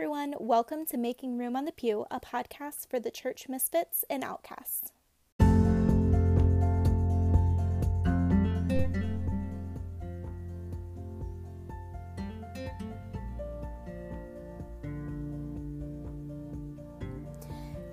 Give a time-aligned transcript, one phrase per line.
[0.00, 0.34] everyone.
[0.40, 4.92] Welcome to Making Room on the Pew, a podcast for the church misfits and outcasts.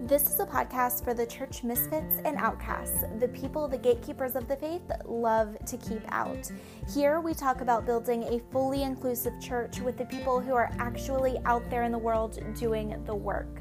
[0.08, 4.48] This is a podcast for the church misfits and outcasts, the people the gatekeepers of
[4.48, 6.50] the faith love to keep out.
[6.94, 11.38] Here we talk about building a fully inclusive church with the people who are actually
[11.44, 13.60] out there in the world doing the work.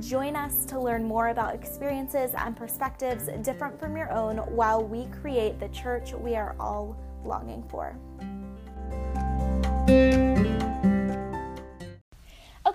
[0.00, 5.06] Join us to learn more about experiences and perspectives different from your own while we
[5.22, 7.96] create the church we are all longing for.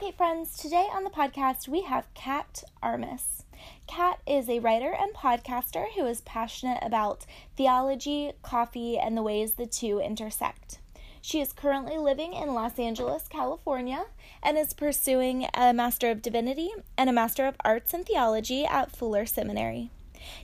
[0.02, 3.44] Okay, friends, today on the podcast we have Kat Armas.
[3.85, 7.26] Kat is a writer and podcaster who is passionate about
[7.57, 10.80] theology, coffee, and the ways the two intersect.
[11.21, 14.05] She is currently living in Los Angeles, California,
[14.41, 18.96] and is pursuing a Master of Divinity and a Master of Arts in Theology at
[18.96, 19.91] Fuller Seminary.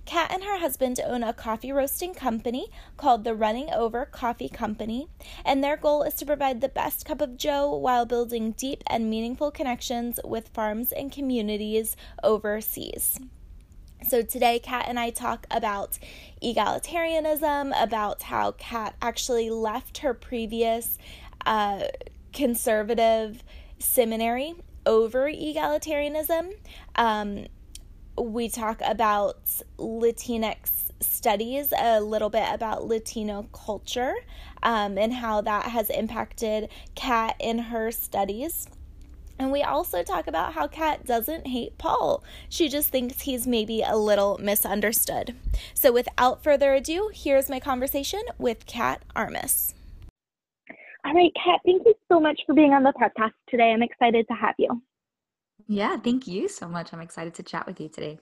[0.05, 5.07] Kat and her husband own a coffee roasting company called the Running Over Coffee Company,
[5.43, 9.09] and their goal is to provide the best cup of joe while building deep and
[9.09, 13.19] meaningful connections with farms and communities overseas.
[14.07, 15.97] So, today, Kat and I talk about
[16.43, 20.99] egalitarianism, about how Kat actually left her previous
[21.45, 21.85] uh,
[22.33, 23.43] conservative
[23.79, 26.53] seminary over egalitarianism.
[26.95, 27.47] Um,
[28.17, 29.38] we talk about
[29.77, 34.16] Latinx studies, a little bit about Latino culture,
[34.63, 38.67] um, and how that has impacted Kat in her studies.
[39.38, 42.23] And we also talk about how Kat doesn't hate Paul.
[42.47, 45.36] She just thinks he's maybe a little misunderstood.
[45.73, 49.73] So, without further ado, here's my conversation with Kat Armas.
[51.05, 53.71] All right, Kat, thank you so much for being on the podcast today.
[53.73, 54.81] I'm excited to have you.
[55.67, 56.94] Yeah, thank you so much.
[56.94, 58.20] I'm excited to chat with you today.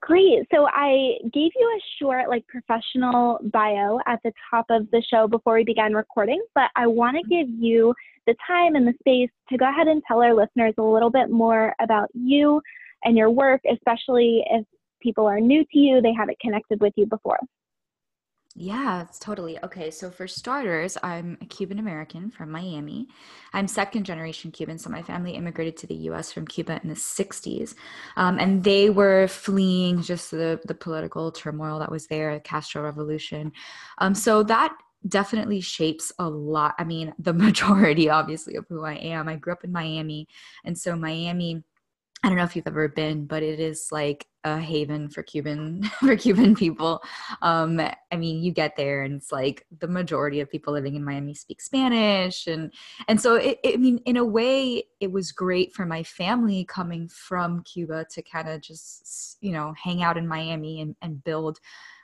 [0.00, 0.46] Great.
[0.54, 5.26] So I gave you a short, like, professional bio at the top of the show
[5.26, 7.50] before we began recording, but I want to mm-hmm.
[7.52, 7.94] give you
[8.26, 11.30] the time and the space to go ahead and tell our listeners a little bit
[11.30, 12.60] more about you
[13.04, 14.66] and your work, especially if
[15.00, 17.38] people are new to you, they haven't connected with you before.
[18.56, 19.58] Yeah, it's totally.
[19.64, 23.08] Okay, so for starters, I'm a Cuban American from Miami.
[23.52, 26.94] I'm second generation Cuban, so my family immigrated to the US from Cuba in the
[26.94, 27.74] 60s.
[28.16, 32.82] Um, and they were fleeing just the, the political turmoil that was there, the Castro
[32.82, 33.50] Revolution.
[33.98, 34.76] Um, so that
[35.08, 36.76] definitely shapes a lot.
[36.78, 39.28] I mean, the majority, obviously, of who I am.
[39.28, 40.28] I grew up in Miami.
[40.64, 41.64] And so Miami
[42.24, 45.82] I don't know if you've ever been, but it is like a haven for Cuban
[46.00, 47.02] for Cuban people.
[47.42, 51.04] Um, I mean, you get there and it's like the majority of people living in
[51.04, 52.72] Miami speak Spanish, and
[53.08, 56.64] and so it, it I mean, in a way, it was great for my family
[56.64, 61.22] coming from Cuba to kind of just you know hang out in Miami and, and
[61.24, 61.60] build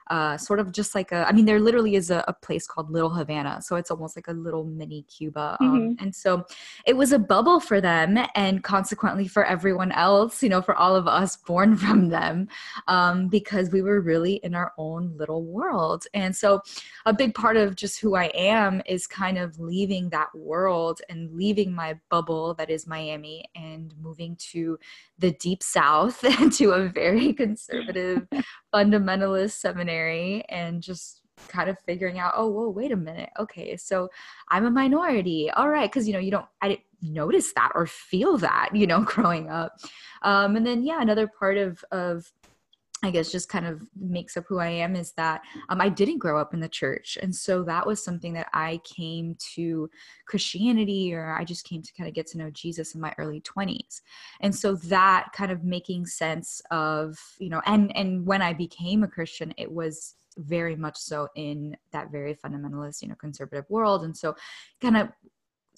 [0.09, 2.91] uh, sort of just like a, I mean, there literally is a, a, place called
[2.91, 3.61] Little Havana.
[3.62, 5.56] So it's almost like a little mini Cuba.
[5.61, 6.05] Um, mm-hmm.
[6.05, 6.44] And so
[6.87, 10.97] it was a bubble for them and consequently for everyone else, you know, for all
[10.97, 12.49] of us born from them,
[12.89, 16.06] um, because we were really in our own little world.
[16.15, 16.62] And so
[17.06, 21.31] a big part of just who I am is kind of leaving that world and
[21.33, 24.78] leaving my bubble that is Miami and moving to
[25.19, 26.21] the deep south
[26.56, 28.27] to a very conservative
[28.72, 34.08] fundamentalist seminary and just kind of figuring out oh whoa wait a minute okay so
[34.50, 37.86] i'm a minority all right because you know you don't i didn't notice that or
[37.86, 39.78] feel that you know growing up.
[40.22, 42.30] Um, and then yeah another part of of
[43.03, 45.41] I guess just kind of makes up who I am is that
[45.71, 47.16] um, I didn't grow up in the church.
[47.22, 49.88] And so that was something that I came to
[50.27, 53.41] Christianity or I just came to kind of get to know Jesus in my early
[53.41, 54.03] 20s.
[54.41, 59.03] And so that kind of making sense of, you know, and and when I became
[59.03, 64.05] a Christian, it was very much so in that very fundamentalist, you know, conservative world.
[64.05, 64.37] And so
[64.81, 65.09] kind of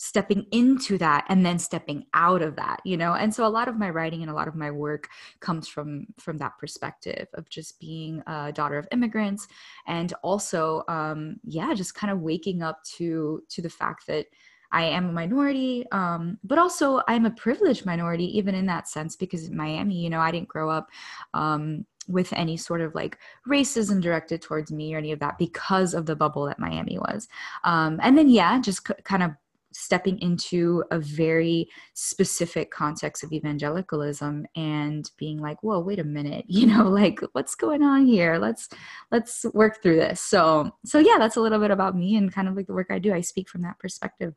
[0.03, 3.69] stepping into that and then stepping out of that you know and so a lot
[3.69, 5.07] of my writing and a lot of my work
[5.39, 9.47] comes from from that perspective of just being a daughter of immigrants
[9.87, 14.27] and also um yeah just kind of waking up to to the fact that
[14.75, 19.17] I am a minority, um, but also I'm a privileged minority, even in that sense,
[19.17, 20.89] because in Miami, you know, I didn't grow up
[21.35, 25.93] um, with any sort of like racism directed towards me or any of that because
[25.93, 27.29] of the bubble that Miami was.
[27.65, 29.33] Um, and then, yeah, just c- kind of
[29.73, 36.45] stepping into a very specific context of evangelicalism and being like whoa wait a minute
[36.49, 38.69] you know like what's going on here let's
[39.11, 42.49] let's work through this so so yeah that's a little bit about me and kind
[42.49, 44.35] of like the work i do i speak from that perspective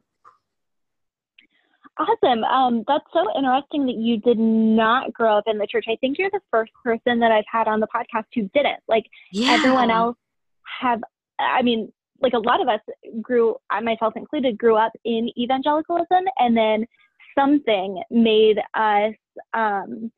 [1.97, 2.43] Awesome.
[2.43, 5.85] Um, that's so interesting that you did not grow up in the church.
[5.87, 8.81] I think you're the first person that I've had on the podcast who didn't.
[8.89, 9.51] Like yeah.
[9.51, 10.17] everyone else
[10.81, 11.01] have,
[11.39, 11.93] I mean,
[12.25, 12.79] like a lot of us
[13.21, 16.85] grew, myself included, grew up in evangelicalism, and then
[17.37, 19.13] something made us
[19.53, 20.11] um,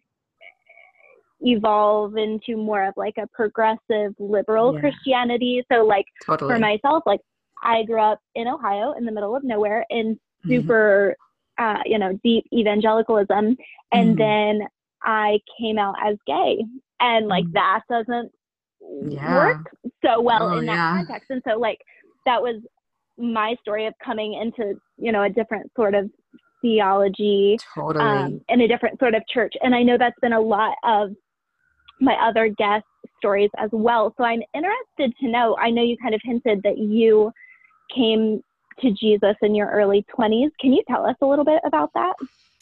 [1.42, 4.80] evolve into more of like a progressive liberal yeah.
[4.80, 5.64] Christianity.
[5.72, 6.54] So, like totally.
[6.54, 7.22] for myself, like
[7.62, 10.50] I grew up in Ohio in the middle of nowhere in mm-hmm.
[10.50, 11.16] super
[11.58, 13.58] uh, you know, deep evangelicalism.
[13.92, 14.18] And mm.
[14.18, 14.68] then
[15.04, 16.64] I came out as gay.
[17.00, 17.54] And like mm.
[17.54, 18.32] that doesn't
[19.08, 19.36] yeah.
[19.36, 19.72] work
[20.06, 20.96] so well oh, in that yeah.
[20.98, 21.30] context.
[21.30, 21.80] And so like
[22.28, 22.62] that was
[23.18, 26.10] my story of coming into, you know, a different sort of
[26.62, 28.04] theology totally.
[28.04, 29.54] um, in a different sort of church.
[29.62, 31.12] And I know that's been a lot of
[32.00, 32.86] my other guest
[33.18, 34.14] stories as well.
[34.18, 37.32] So I'm interested to know, I know you kind of hinted that you
[37.96, 38.42] came
[38.82, 40.50] to Jesus in your early 20s.
[40.60, 42.14] Can you tell us a little bit about that?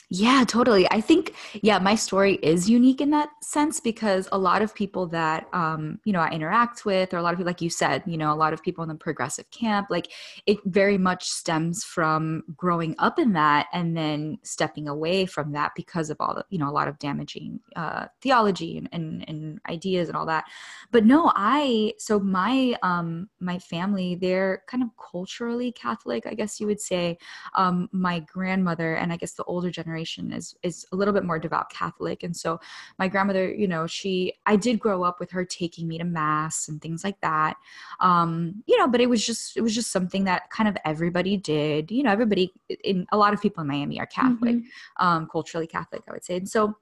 [0.10, 0.88] Yeah, totally.
[0.92, 5.08] I think, yeah, my story is unique in that sense because a lot of people
[5.08, 8.04] that, um, you know, I interact with, or a lot of people, like you said,
[8.06, 10.12] you know, a lot of people in the progressive camp, like
[10.46, 15.72] it very much stems from growing up in that and then stepping away from that
[15.76, 19.60] because of all the, you know, a lot of damaging uh, theology and, and, and
[19.70, 20.46] ideas and all that.
[20.92, 26.60] But no, I, so my, um, my family, they're kind of culturally Catholic, I guess
[26.60, 27.18] you would say.
[27.56, 31.24] Um, my grandmother and I guess the older generation generation is is a little bit
[31.24, 32.60] more devout Catholic, and so
[33.00, 36.68] my grandmother, you know, she I did grow up with her taking me to mass
[36.68, 37.56] and things like that,
[38.00, 41.38] um, you know, but it was just it was just something that kind of everybody
[41.38, 42.54] did, you know, everybody
[42.84, 45.06] in a lot of people in Miami are Catholic, mm-hmm.
[45.06, 46.76] um, culturally Catholic, I would say, and so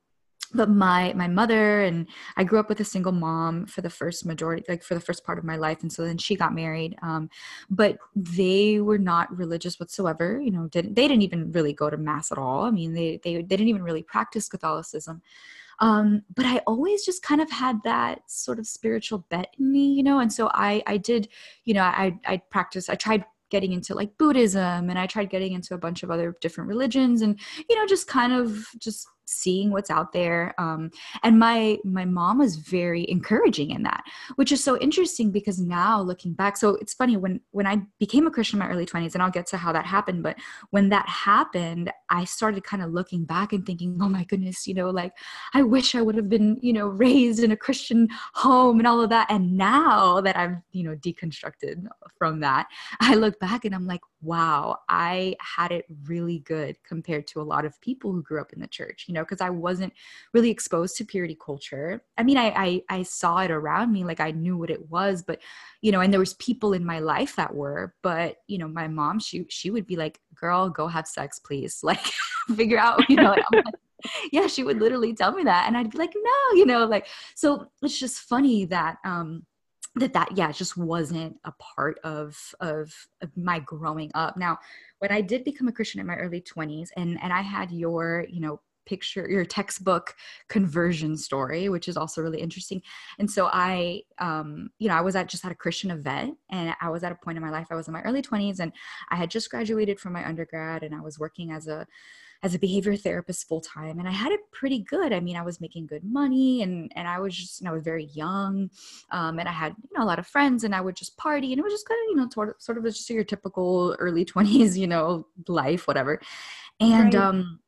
[0.54, 2.08] but my my mother and
[2.38, 5.24] i grew up with a single mom for the first majority like for the first
[5.24, 7.30] part of my life and so then she got married um,
[7.70, 11.98] but they were not religious whatsoever you know didn't they didn't even really go to
[11.98, 12.64] mass at all.
[12.64, 15.22] I mean they they, they didn't even really practice catholicism.
[15.80, 19.92] Um, but i always just kind of had that sort of spiritual bet in me
[19.92, 21.30] you know and so i i did
[21.66, 25.54] you know i i practiced i tried getting into like buddhism and i tried getting
[25.54, 29.72] into a bunch of other different religions and you know just kind of just seeing
[29.72, 30.90] what's out there um,
[31.24, 34.04] and my my mom was very encouraging in that
[34.36, 38.28] which is so interesting because now looking back so it's funny when when i became
[38.28, 40.36] a christian in my early 20s and i'll get to how that happened but
[40.72, 44.74] when that happened i started kind of looking back and thinking oh my goodness you
[44.74, 45.14] know like
[45.54, 49.02] i wish i would have been you know raised in a christian home and all
[49.02, 49.28] of that.
[49.30, 51.86] And now that i've you know deconstructed
[52.18, 52.68] from that
[53.00, 57.44] i look back and i'm like wow i had it really good compared to a
[57.44, 59.94] lot of people who grew up in the church you know, because I wasn't
[60.34, 62.02] really exposed to purity culture.
[62.18, 65.22] I mean, I, I I saw it around me, like I knew what it was,
[65.22, 65.40] but
[65.82, 68.88] you know, and there was people in my life that were, but you know, my
[68.88, 72.02] mom, she she would be like, "Girl, go have sex, please." Like,
[72.56, 73.36] figure out, you know.
[74.34, 77.08] Yeah, she would literally tell me that, and I'd be like, "No," you know, like.
[77.36, 79.46] So it's just funny that um
[79.96, 84.58] that that yeah just wasn't a part of, of of my growing up now
[85.00, 88.26] when i did become a christian in my early 20s and and i had your
[88.30, 90.16] you know picture your textbook
[90.50, 92.82] conversion story which is also really interesting.
[93.20, 96.74] And so i um you know i was at just at a christian event and
[96.82, 98.72] i was at a point in my life i was in my early 20s and
[99.10, 101.86] i had just graduated from my undergrad and i was working as a
[102.44, 105.14] as a behavior therapist full time and i had it pretty good.
[105.14, 107.84] I mean i was making good money and and i was just and i was
[107.84, 108.70] very young
[109.12, 111.54] um, and i had you know a lot of friends and i would just party
[111.54, 113.96] and it was just kind of you know sort of, sort of just your typical
[114.00, 116.20] early 20s you know life whatever.
[116.80, 117.24] And right.
[117.24, 117.60] um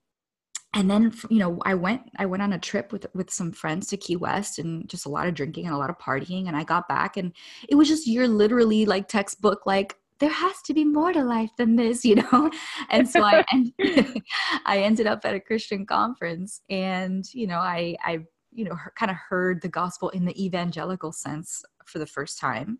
[0.75, 3.87] and then you know i went i went on a trip with with some friends
[3.87, 6.55] to key west and just a lot of drinking and a lot of partying and
[6.55, 7.33] i got back and
[7.67, 11.49] it was just you're literally like textbook like there has to be more to life
[11.57, 12.51] than this you know?
[12.89, 13.43] And so i
[14.65, 18.19] i ended up at a christian conference and you know i i
[18.51, 22.77] you know kind of heard the gospel in the evangelical sense for the first time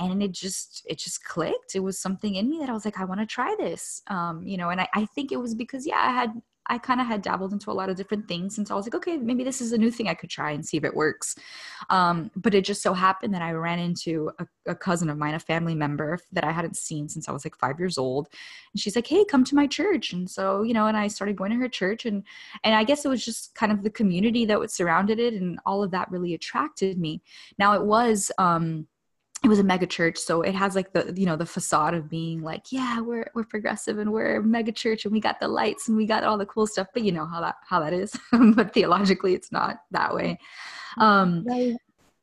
[0.00, 1.74] and it just it just clicked.
[1.74, 4.46] It was something in me that i was like i want to try this um,
[4.46, 4.70] you know?
[4.70, 6.32] And I, I think it was because yeah i had
[6.68, 8.58] I kind of had dabbled into a lot of different things.
[8.58, 10.50] And so I was like, okay, maybe this is a new thing I could try
[10.50, 11.34] and see if it works.
[11.90, 15.34] Um, but it just so happened that I ran into a, a, cousin of mine,
[15.34, 18.28] a family member that I hadn't seen since I was like five years old.
[18.72, 20.12] And she's like, hey, come to my church.
[20.12, 22.22] And so, you know, and I started going to her church and,
[22.64, 25.58] and I guess it was just kind of the community that was surrounded it and
[25.64, 27.22] all of that really attracted me.
[27.58, 28.86] Now it was, um,
[29.44, 32.08] it was a mega church so it has like the you know the facade of
[32.08, 35.48] being like yeah we're we're progressive and we're a mega church and we got the
[35.48, 37.92] lights and we got all the cool stuff but you know how that how that
[37.92, 38.16] is
[38.54, 40.38] but theologically it's not that way
[40.98, 41.76] um right.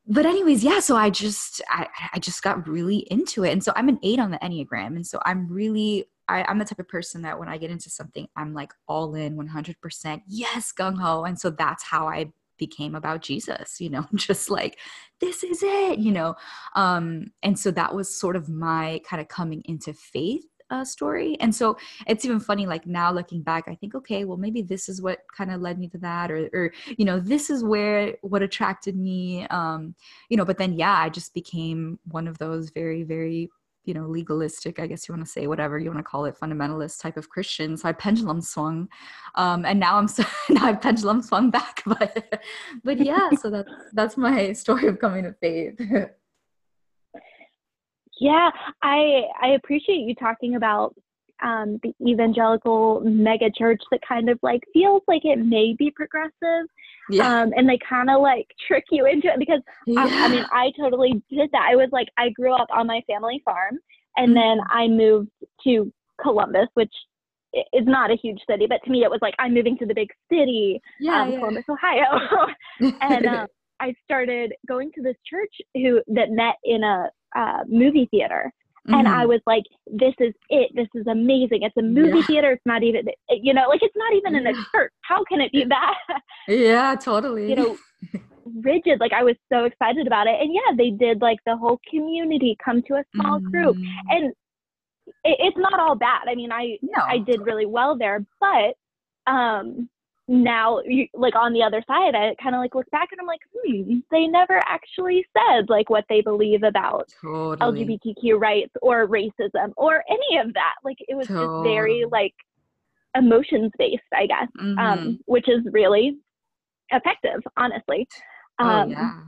[0.06, 3.72] but anyways yeah so i just I, I just got really into it and so
[3.76, 6.88] i'm an eight on the enneagram and so i'm really I, i'm the type of
[6.88, 11.38] person that when i get into something i'm like all in 100% yes gung-ho and
[11.38, 14.78] so that's how i became about jesus you know just like
[15.20, 16.34] this is it you know
[16.74, 21.36] um and so that was sort of my kind of coming into faith uh, story.
[21.40, 24.88] And so it's even funny, like now looking back, I think, okay, well, maybe this
[24.88, 28.16] is what kind of led me to that, or, or, you know, this is where
[28.22, 29.94] what attracted me, um,
[30.28, 33.50] you know, but then, yeah, I just became one of those very, very,
[33.86, 36.36] you know, legalistic, I guess you want to say, whatever you want to call it,
[36.38, 37.76] fundamentalist type of Christian.
[37.76, 38.88] So I pendulum swung.
[39.36, 42.40] Um, and now I'm so, now i've pendulum swung back, but,
[42.84, 45.80] but yeah, so that's, that's my story of coming to faith.
[48.18, 48.50] Yeah,
[48.82, 50.94] I I appreciate you talking about
[51.42, 56.66] um, the evangelical mega church that kind of like feels like it may be progressive.
[57.10, 57.42] Yeah.
[57.42, 60.04] Um, and they kind of like trick you into it because yeah.
[60.04, 61.68] um, I mean, I totally did that.
[61.70, 63.78] I was like, I grew up on my family farm
[64.16, 64.34] and mm-hmm.
[64.34, 65.30] then I moved
[65.64, 66.92] to Columbus, which
[67.72, 69.94] is not a huge city, but to me it was like, I'm moving to the
[69.94, 71.38] big city, yeah, um, yeah.
[71.38, 72.48] Columbus, Ohio.
[73.00, 73.46] and um,
[73.80, 78.52] I started going to this church who that met in a uh, movie theater.
[78.86, 78.94] Mm-hmm.
[78.94, 79.28] And I mm-hmm.
[79.28, 80.70] was like, this is it.
[80.74, 81.62] This is amazing.
[81.62, 82.26] It's a movie yeah.
[82.26, 82.52] theater.
[82.52, 84.92] It's not even, you know, like it's not even in a church.
[85.02, 85.94] How can it be that?
[86.48, 87.48] Yeah, totally.
[87.50, 87.76] you know,
[88.62, 89.00] rigid.
[89.00, 90.36] Like I was so excited about it.
[90.40, 93.50] And yeah, they did like the whole community come to a small mm-hmm.
[93.50, 93.76] group.
[94.08, 94.32] And
[95.24, 96.28] it, it's not all bad.
[96.28, 97.02] I mean, I, no.
[97.02, 99.88] I did really well there, but, um,
[100.28, 100.80] now
[101.14, 103.98] like on the other side i kind of like look back and i'm like hmm
[104.10, 107.84] they never actually said like what they believe about totally.
[108.04, 111.46] lgbtq rights or racism or any of that like it was totally.
[111.46, 112.34] just very like
[113.16, 114.78] emotions based i guess um, mm-hmm.
[114.78, 116.18] um which is really
[116.90, 118.06] effective honestly
[118.58, 119.20] oh, um yeah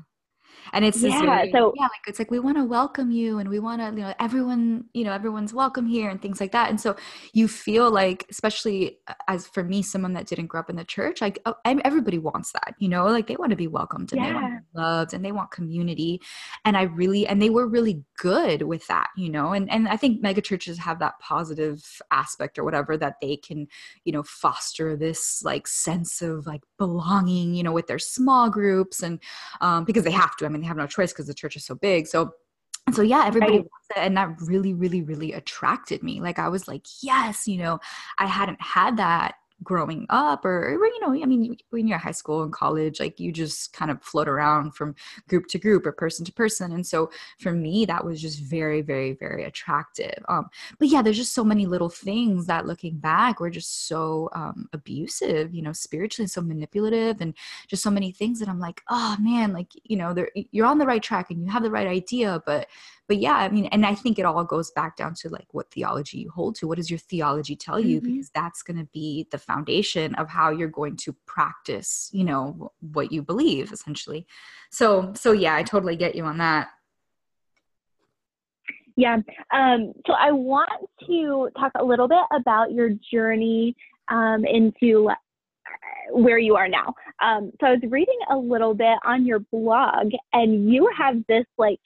[0.72, 3.48] and it's yeah, very, so yeah, like it's like we want to welcome you and
[3.48, 6.70] we want to, you know, everyone, you know, everyone's welcome here and things like that.
[6.70, 6.96] And so
[7.32, 8.98] you feel like, especially
[9.28, 12.52] as for me, someone that didn't grow up in the church, like oh, everybody wants
[12.52, 14.28] that, you know, like they want to be welcomed and yeah.
[14.28, 16.20] they want to be loved and they want community.
[16.64, 19.96] And I really, and they were really good with that, you know, and and I
[19.96, 23.66] think mega churches have that positive aspect or whatever that they can,
[24.04, 29.02] you know, foster this like sense of like belonging, you know, with their small groups
[29.02, 29.20] and
[29.60, 30.46] um, because they have to.
[30.46, 32.06] I mean they have no choice because the church is so big.
[32.06, 32.32] So
[32.94, 33.60] so yeah everybody right.
[33.60, 37.58] wants it and that really really really attracted me like i was like yes you
[37.58, 37.78] know
[38.18, 42.10] i hadn't had that growing up or, or you know i mean when you're high
[42.10, 44.94] school and college like you just kind of float around from
[45.28, 46.72] group to group or person to person.
[46.72, 50.24] And so for me that was just very very very attractive.
[50.28, 50.48] Um
[50.78, 54.68] but yeah there's just so many little things that looking back were just so um
[54.72, 57.34] abusive you know spiritually so manipulative and
[57.66, 60.14] just so many things that i'm like oh man like you know
[60.50, 62.66] you're on the right track and you have the right idea but
[63.08, 65.70] but yeah i mean and i think it all goes back down to like what
[65.70, 68.12] theology you hold to what does your theology tell you mm-hmm.
[68.12, 72.70] because that's going to be the foundation of how you're going to practice you know
[72.80, 74.26] what you believe essentially
[74.70, 76.68] so so yeah i totally get you on that
[78.96, 79.16] yeah
[79.52, 80.70] um, so i want
[81.06, 83.74] to talk a little bit about your journey
[84.08, 85.14] um, into uh,
[86.12, 86.94] where you are now.
[87.22, 91.44] Um, so I was reading a little bit on your blog, and you have this
[91.56, 91.80] like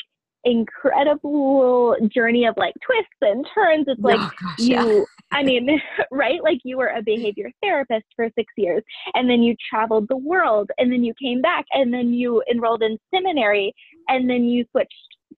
[0.45, 3.85] incredible journey of like twists and turns.
[3.89, 5.03] It's like oh, gosh, you, yeah.
[5.33, 5.81] I mean,
[6.11, 6.43] right?
[6.43, 8.83] Like you were a behavior therapist for six years
[9.15, 12.83] and then you traveled the world and then you came back and then you enrolled
[12.83, 13.73] in seminary
[14.09, 14.93] and then you switched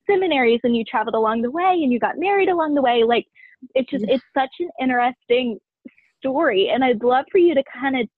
[0.08, 3.04] seminaries and you traveled along the way and you got married along the way.
[3.04, 3.26] Like
[3.74, 4.14] it's just, yeah.
[4.14, 5.58] it's such an interesting
[6.18, 6.70] story.
[6.72, 8.08] And I'd love for you to kind of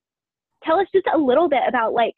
[0.64, 2.14] tell us just a little bit about like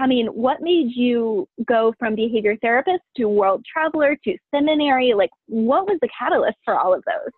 [0.00, 5.12] I mean, what made you go from behavior therapist to world traveler to seminary?
[5.14, 7.32] Like, what was the catalyst for all of those?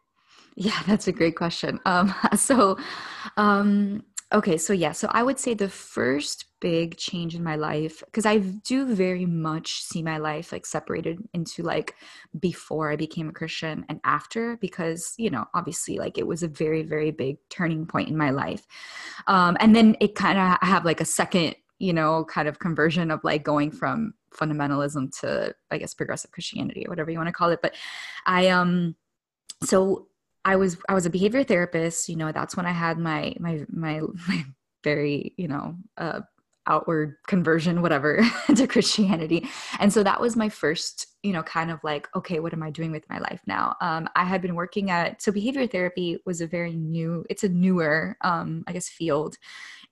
[0.54, 1.80] Yeah, that's a great question.
[1.84, 2.78] Um, so,
[3.36, 8.00] um, okay, so yeah, so I would say the first big change in my life,
[8.06, 11.96] because I do very much see my life like separated into like
[12.38, 16.48] before I became a Christian and after, because, you know, obviously, like it was a
[16.48, 18.64] very, very big turning point in my life.
[19.26, 22.60] Um, and then it kind of, I have like a second you know, kind of
[22.60, 27.26] conversion of like going from fundamentalism to, I guess, progressive Christianity or whatever you want
[27.26, 27.58] to call it.
[27.60, 27.74] But
[28.24, 28.94] I, um,
[29.64, 30.06] so
[30.44, 33.66] I was, I was a behavior therapist, you know, that's when I had my, my,
[33.68, 34.44] my, my
[34.84, 36.20] very, you know, uh,
[36.68, 38.24] outward conversion whatever
[38.54, 39.48] to christianity.
[39.80, 42.70] And so that was my first you know kind of like okay what am i
[42.70, 43.76] doing with my life now?
[43.80, 47.48] Um, i had been working at so behavior therapy was a very new it's a
[47.48, 49.36] newer um, i guess field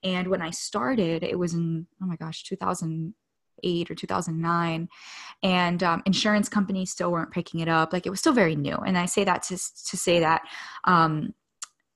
[0.03, 3.13] and when I started, it was in, oh my gosh, 2000,
[3.61, 4.89] 2008 or 2009
[5.43, 7.93] and um, insurance companies still weren't picking it up.
[7.93, 8.75] Like it was still very new.
[8.75, 10.41] And i say that to, to say that
[10.85, 11.33] um,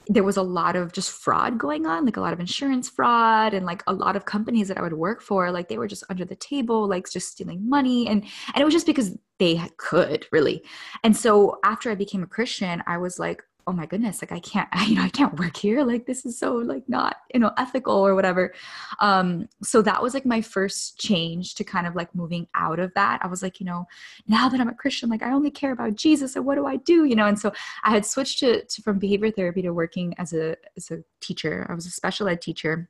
[0.08, 3.56] there was a lot of just fraud going on like a lot of insurance fraud
[3.56, 6.04] and like a lot of companies that i would work for like they were just
[6.12, 8.08] under the table like just stealing money.
[8.08, 10.64] And and it was just because they could really.
[11.04, 14.40] And so after i became a christian i was like oh my goodness like i
[14.40, 17.52] can't you know i can't work here like this is so like not you know
[17.58, 18.54] ethical or whatever
[19.00, 22.94] um so that was like my first change to kind of like moving out of
[22.94, 23.86] that i was like you know
[24.28, 26.76] now that i'm a christian like i only care about jesus and what do i
[26.78, 27.52] do you know and so
[27.84, 31.66] i had switched to, to from behavior therapy to working as a as a teacher
[31.70, 32.90] i was a special ed teacher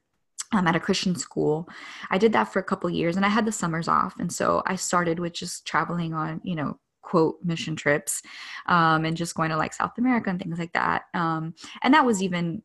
[0.52, 1.68] um, at a Christian school.
[2.12, 4.16] I did that for a couple years and I had the summers off.
[4.20, 8.22] And so I started with just traveling on, you know, quote mission trips
[8.66, 11.04] um, and just going to like South America and things like that.
[11.14, 12.64] Um, and that was even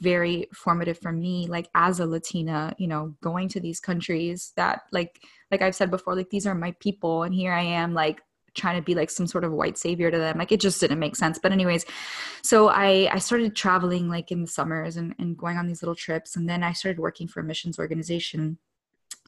[0.00, 4.82] very formative for me like as a latina you know going to these countries that
[4.92, 8.22] like like i've said before like these are my people and here i am like
[8.54, 10.98] trying to be like some sort of white savior to them like it just didn't
[10.98, 11.84] make sense but anyways
[12.42, 15.94] so i i started traveling like in the summers and, and going on these little
[15.94, 18.58] trips and then i started working for a missions organization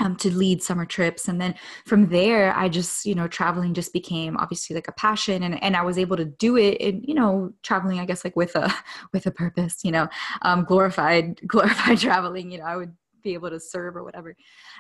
[0.01, 1.29] um, to lead summer trips.
[1.29, 5.43] And then from there i just you know traveling just became obviously like a passion
[5.43, 8.37] and, and i was able to do it in you know traveling i guess like
[8.37, 8.73] with a
[9.13, 10.09] with a purpose you know
[10.43, 14.37] um, glorified glorified traveling you know i would be able to serve or whatever.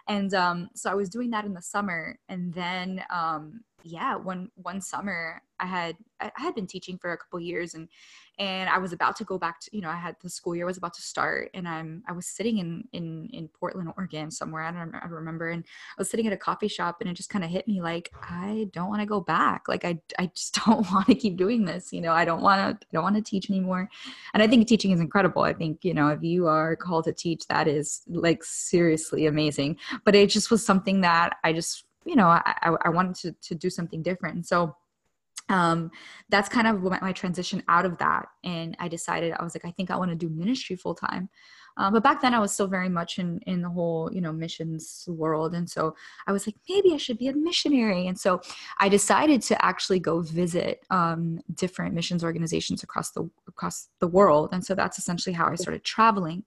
[0.08, 2.16] And um, so i was doing that in the summer.
[2.28, 7.16] And then um, yeah one one summer i had i had been teaching for a
[7.16, 7.88] couple years and
[8.38, 10.66] and I was about to go back to, you know, I had the school year
[10.66, 14.62] was about to start and I'm, I was sitting in, in, in Portland, Oregon somewhere.
[14.62, 15.48] I don't, I remember.
[15.48, 17.80] And I was sitting at a coffee shop and it just kind of hit me
[17.80, 19.68] like, I don't want to go back.
[19.68, 21.94] Like, I, I just don't want to keep doing this.
[21.94, 23.88] You know, I don't want to, I don't want to teach anymore.
[24.34, 25.42] And I think teaching is incredible.
[25.42, 29.78] I think, you know, if you are called to teach, that is like seriously amazing.
[30.04, 33.54] But it just was something that I just, you know, I, I, wanted to, to
[33.54, 34.36] do something different.
[34.36, 34.76] And so,
[35.48, 35.90] um,
[36.28, 38.26] that's kind of my, my, transition out of that.
[38.44, 41.28] And I decided I was like, I think I want to do ministry full time.
[41.78, 44.32] Um, but back then I was still very much in in the whole you know
[44.32, 45.94] missions world, and so
[46.26, 48.06] I was like, maybe I should be a missionary.
[48.06, 48.40] And so
[48.80, 54.50] I decided to actually go visit um, different missions organizations across the across the world.
[54.52, 56.44] And so that's essentially how I started traveling.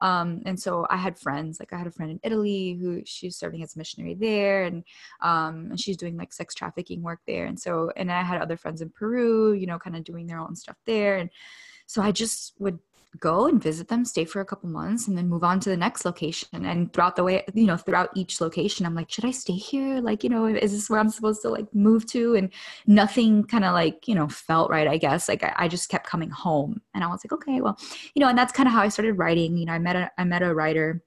[0.00, 3.36] Um, and so I had friends, like I had a friend in Italy who she's
[3.36, 4.84] serving as a missionary there, and
[5.20, 7.46] um, and she's doing like sex trafficking work there.
[7.46, 10.38] And so, and I had other friends in Peru, you know, kind of doing their
[10.38, 11.16] own stuff there.
[11.16, 11.30] And
[11.86, 12.78] so I just would
[13.18, 15.76] go and visit them, stay for a couple months, and then move on to the
[15.76, 16.64] next location.
[16.64, 20.00] And throughout the way, you know, throughout each location, I'm like, should I stay here?
[20.00, 22.36] Like, you know, is this where I'm supposed to like move to?
[22.36, 22.52] And
[22.86, 25.28] nothing kind of like, you know, felt right, I guess.
[25.28, 26.80] Like I, I, just kept coming home.
[26.94, 27.78] And I was like, okay, well,
[28.14, 29.56] you know, and that's kind of how I started writing.
[29.56, 31.02] You know, I met a I met a writer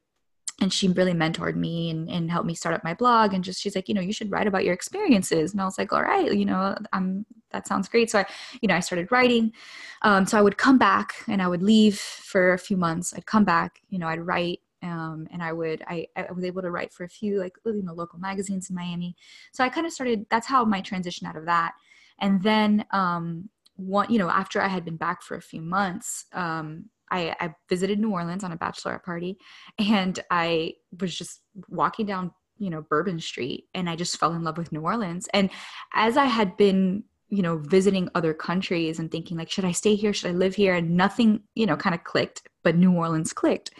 [0.61, 3.61] and she really mentored me and, and helped me start up my blog and just
[3.61, 6.01] she's like you know you should write about your experiences and i was like all
[6.01, 8.09] right you know i'm that sounds great.
[8.09, 8.25] So i
[8.61, 9.53] you know i started writing.
[10.01, 13.13] Um, so i would come back and i would leave for a few months.
[13.15, 16.61] I'd come back you know i'd write um, and i would I, I was able
[16.61, 19.15] to write for a few like you know local magazines in miami.
[19.53, 21.73] So i kind of started that's how my transition out of that.
[22.19, 26.25] And then um, one you know after i had been back for a few months
[26.33, 29.37] um, I, I visited New Orleans on a bachelorette party
[29.77, 34.43] and I was just walking down, you know, Bourbon Street and I just fell in
[34.43, 35.27] love with New Orleans.
[35.31, 35.51] And
[35.93, 39.95] as I had been you know visiting other countries and thinking like should i stay
[39.95, 40.13] here?
[40.13, 40.75] Should i live here?
[40.75, 43.71] And nothing you know kind of clicked but new orleans clicked.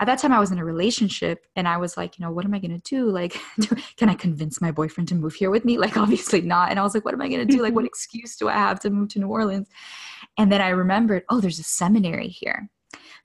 [0.00, 2.44] At that time i was in a relationship and i was like you know what
[2.44, 3.10] am i going to do?
[3.10, 3.40] Like
[3.96, 5.78] can i convince my boyfriend to move here with me?
[5.78, 6.70] Like obviously not.
[6.70, 7.62] And i was like what am i going to do?
[7.62, 7.86] Like what mm-hmm.
[7.86, 9.68] excuse do i have to move to new orleans?
[10.36, 12.68] And then i remembered oh there's a seminary here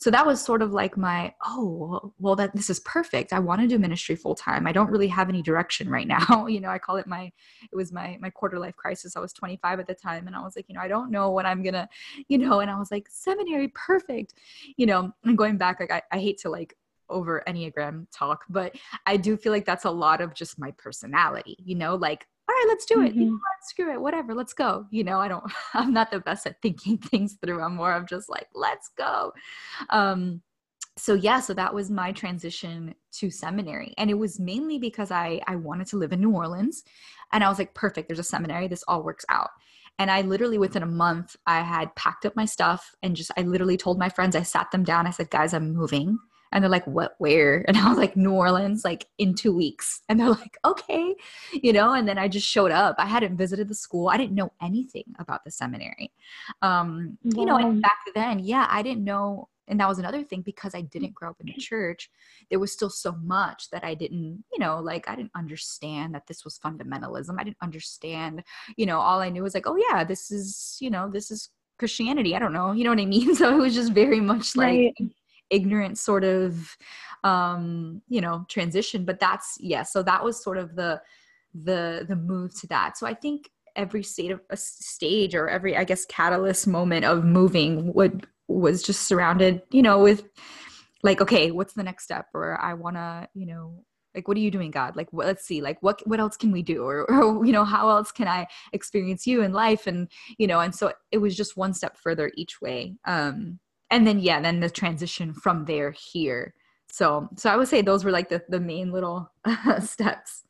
[0.04, 3.32] so that was sort of like my oh well that this is perfect.
[3.32, 6.48] I want to do ministry full time i don't really have any direction right now.
[6.54, 7.32] You know i call it my
[7.72, 9.16] it was my my quarter life crisis.
[9.16, 11.32] I was 25 at the time and i was like you know i don't know
[11.32, 11.88] what i'm gonna
[12.28, 14.34] you know and i was like seminary perfect.
[14.76, 16.76] You know and going back like i, I hate to like
[17.10, 21.58] over enneagram talk but i do feel like that's a lot of just my personality
[21.63, 21.96] you know?
[21.96, 23.12] Like all right, let's do it.
[23.12, 23.19] Mm-hmm.
[23.19, 23.63] You know what?
[23.63, 24.01] Screw it.
[24.01, 24.36] Whatever.
[24.36, 24.86] Let's go.
[24.91, 27.62] You know, I don't, I'm not the best at thinking things through.
[27.62, 29.32] I'm more of just like, let's go.
[29.89, 30.41] Um,
[30.97, 33.93] so yeah, so that was my transition to seminary.
[33.97, 36.84] And it was mainly because I, I wanted to live in New Orleans.
[37.32, 38.67] And I was like, perfect, there's a seminary.
[38.67, 39.49] This all works out.
[39.97, 43.41] And I literally, within a month, I had packed up my stuff and just, I
[43.41, 45.08] literally told my friends, I sat them down.
[45.08, 46.17] I said, guys, I'm moving.
[46.54, 47.66] And they're like, what, where?
[47.68, 50.02] And I was like, New Orleans, like in two weeks.
[50.08, 51.16] And they're like, okay,
[51.52, 52.96] you know, and then I just showed up.
[52.98, 54.08] I hadn't visited the school.
[54.08, 56.13] I didn't know anything about the seminary.
[56.62, 60.42] Um, You know, and back then, yeah, I didn't know and that was another thing
[60.42, 62.12] because I didn't grow up in the church,
[62.50, 66.28] there was still so much that I didn't, you know, like I didn't understand that
[66.28, 67.39] this was fundamentalism.
[67.39, 68.44] I didn't understand,
[68.76, 71.50] you know, all I knew was like, oh yeah, this is, you know, this is
[71.80, 72.36] Christianity.
[72.36, 73.36] I don't know, you know what I mean?
[73.44, 75.13] So it was just very much like right.
[75.54, 76.78] Ignorant sort of
[77.24, 79.06] um, you know, transition.
[79.06, 81.02] But that's yeah, so that was sort of the
[81.54, 82.98] the the move to that.
[82.98, 87.24] So I think every state of a stage or every i guess catalyst moment of
[87.24, 90.24] moving would was just surrounded you know with
[91.02, 94.42] like okay what's the next step or i want to you know like what are
[94.42, 97.10] you doing god like what, let's see like what what else can we do or,
[97.12, 100.76] or you know how else can i experience you in life and you know and
[100.76, 103.60] so it was just one step further each way um
[103.93, 106.53] and then yeah then the transition from there here
[106.89, 109.32] so so i would say those were like the the main little
[109.79, 110.43] steps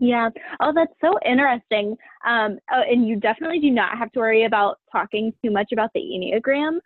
[0.00, 0.28] yeah.
[0.60, 1.96] Oh, that's so interesting.
[2.24, 5.90] Um, oh, and you definitely do not have to worry about talking too much about
[5.94, 6.78] the Enneagram.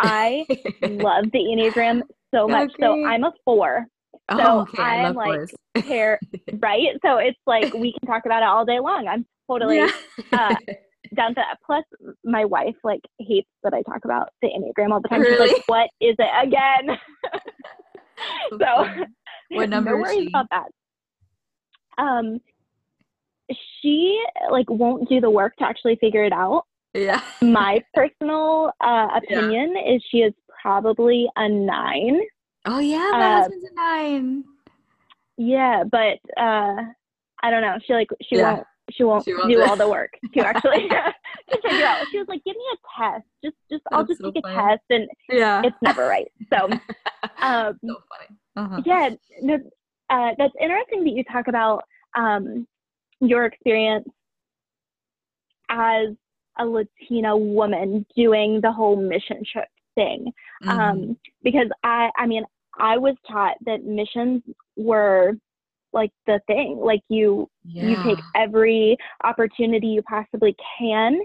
[0.00, 0.44] I
[0.82, 2.02] love the Enneagram
[2.34, 2.70] so much.
[2.70, 2.82] Okay.
[2.82, 3.86] So I'm a four.
[4.30, 4.82] So oh, okay.
[4.82, 6.18] I'm like hair,
[6.58, 6.88] right?
[7.04, 9.06] So it's like we can talk about it all day long.
[9.06, 9.90] I'm totally yeah.
[10.32, 10.54] uh,
[11.14, 11.58] down to that.
[11.64, 11.84] Plus,
[12.24, 15.20] my wife like hates that I talk about the Enneagram all the time.
[15.20, 15.48] Really?
[15.48, 16.98] She's like, "What is it again?"
[18.58, 19.06] so,
[19.50, 20.66] what number no worries about that.
[21.98, 22.40] Um,
[23.80, 26.64] she like won't do the work to actually figure it out.
[26.94, 27.20] Yeah.
[27.42, 29.94] My personal uh, opinion yeah.
[29.94, 32.20] is she is probably a nine.
[32.64, 34.44] Oh yeah, my uh, husband's a nine.
[35.38, 36.82] Yeah, but uh,
[37.42, 37.76] I don't know.
[37.86, 38.54] She like she yeah.
[38.54, 40.88] won't she won't she do all the work to actually
[41.50, 42.06] to figure out.
[42.10, 43.24] She was like, "Give me a test.
[43.44, 44.56] Just just That's I'll just so take funny.
[44.56, 46.30] a test," and yeah, it's never right.
[46.50, 46.56] So,
[47.42, 48.38] um, so funny.
[48.56, 48.82] Uh-huh.
[48.84, 49.10] Yeah,
[49.42, 49.54] no,
[50.10, 51.84] uh, that's interesting that you talk about
[52.16, 52.66] um,
[53.20, 54.08] your experience
[55.68, 56.08] as
[56.58, 60.32] a Latina woman doing the whole mission trip thing.
[60.64, 60.78] Mm-hmm.
[60.78, 62.44] Um, because I, I mean,
[62.78, 64.42] I was taught that missions
[64.76, 65.32] were
[65.96, 66.78] like the thing.
[66.80, 67.88] Like you, yeah.
[67.88, 71.18] you take every opportunity you possibly can,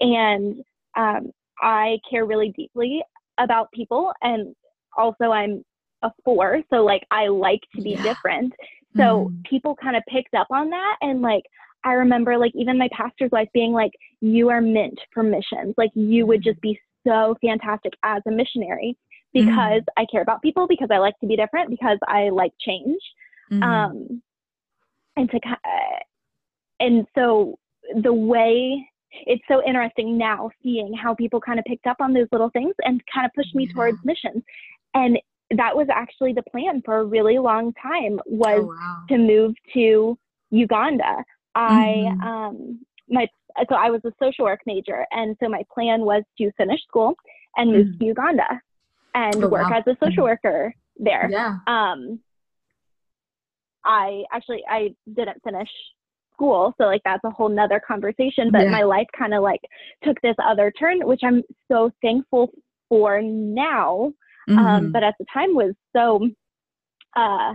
[0.00, 0.62] and
[0.96, 1.30] um,
[1.62, 3.02] I care really deeply
[3.38, 4.54] about people, and
[4.96, 5.64] also I'm
[6.02, 8.02] a four, so like I like to be yeah.
[8.02, 8.52] different.
[8.96, 9.40] So mm-hmm.
[9.48, 11.42] people kind of picked up on that and like
[11.86, 15.74] I remember like even my pastor's wife being like, You are meant for missions.
[15.76, 18.96] Like you would just be so fantastic as a missionary
[19.32, 20.02] because mm-hmm.
[20.02, 23.00] I care about people, because I like to be different, because I like change.
[23.50, 23.62] Mm-hmm.
[23.62, 24.22] Um
[25.16, 26.00] and to uh,
[26.80, 27.58] and so
[28.02, 28.86] the way
[29.26, 32.74] it's so interesting now seeing how people kind of picked up on those little things
[32.84, 33.72] and kind of pushed me yeah.
[33.74, 34.42] towards missions.
[34.94, 35.18] And
[35.56, 39.02] that was actually the plan for a really long time was oh, wow.
[39.08, 40.18] to move to
[40.50, 41.24] Uganda.
[41.54, 42.20] I mm-hmm.
[42.20, 43.26] um my
[43.68, 47.14] so I was a social work major and so my plan was to finish school
[47.56, 47.98] and move mm-hmm.
[47.98, 48.60] to Uganda
[49.14, 49.78] and oh, work wow.
[49.78, 50.44] as a social mm-hmm.
[50.44, 51.28] worker there.
[51.30, 51.58] Yeah.
[51.66, 52.20] Um
[53.86, 55.68] I actually I didn't finish
[56.36, 58.70] school so like that's a whole nother conversation but yeah.
[58.70, 59.60] my life kind of like
[60.04, 62.50] took this other turn which i'm so thankful
[62.88, 64.12] for now
[64.48, 64.66] um, mm-hmm.
[64.66, 66.28] um, but at the time was so
[67.16, 67.54] uh,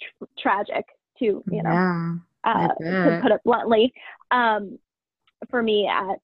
[0.00, 0.84] tr- tragic
[1.18, 3.92] to you know yeah, uh, to put it bluntly
[4.30, 4.78] um,
[5.48, 6.18] for me at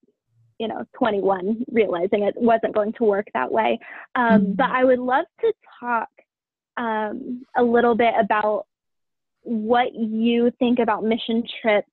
[0.59, 3.79] you know 21 realizing it wasn't going to work that way
[4.17, 4.53] um, mm-hmm.
[4.55, 6.09] but i would love to talk
[6.77, 8.67] um, a little bit about
[9.43, 11.89] what you think about mission trips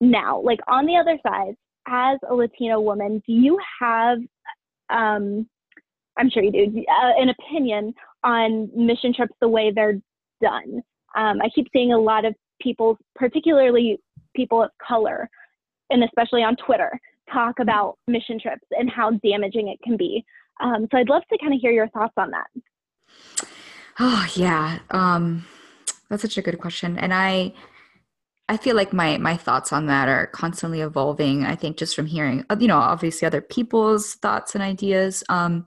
[0.00, 1.54] now like on the other side
[1.86, 4.18] as a Latina woman, do you have
[4.90, 5.46] um,
[6.18, 7.94] I'm sure you do, uh, an opinion
[8.24, 10.00] on mission trips the way they're
[10.42, 10.82] done.
[11.16, 13.98] Um, I keep seeing a lot of people, particularly
[14.34, 15.28] people of color,
[15.90, 16.98] and especially on Twitter,
[17.32, 20.24] talk about mission trips and how damaging it can be.
[20.60, 22.46] Um, so I'd love to kind of hear your thoughts on that.
[24.00, 25.46] Oh yeah, um,
[26.10, 27.54] that's such a good question, and I
[28.48, 31.44] I feel like my my thoughts on that are constantly evolving.
[31.44, 35.22] I think just from hearing, uh, you know, obviously other people's thoughts and ideas.
[35.28, 35.66] Um,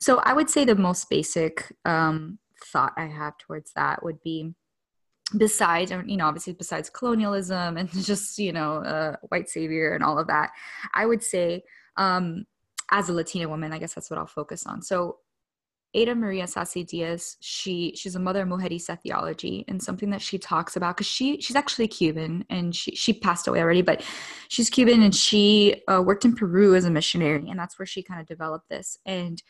[0.00, 4.54] so I would say the most basic um, thought I have towards that would be,
[5.36, 10.18] besides, you know, obviously besides colonialism and just you know, uh, white savior and all
[10.18, 10.52] of that,
[10.94, 11.64] I would say,
[11.98, 12.46] um,
[12.90, 14.80] as a Latina woman, I guess that's what I'll focus on.
[14.80, 15.18] So
[15.94, 20.96] Ada Maria Isasi-Diaz, she she's a mother mujerista theology and something that she talks about
[20.96, 24.02] because she she's actually Cuban and she she passed away already, but
[24.48, 28.02] she's Cuban and she uh, worked in Peru as a missionary and that's where she
[28.02, 28.98] kind of developed this.
[29.04, 29.42] And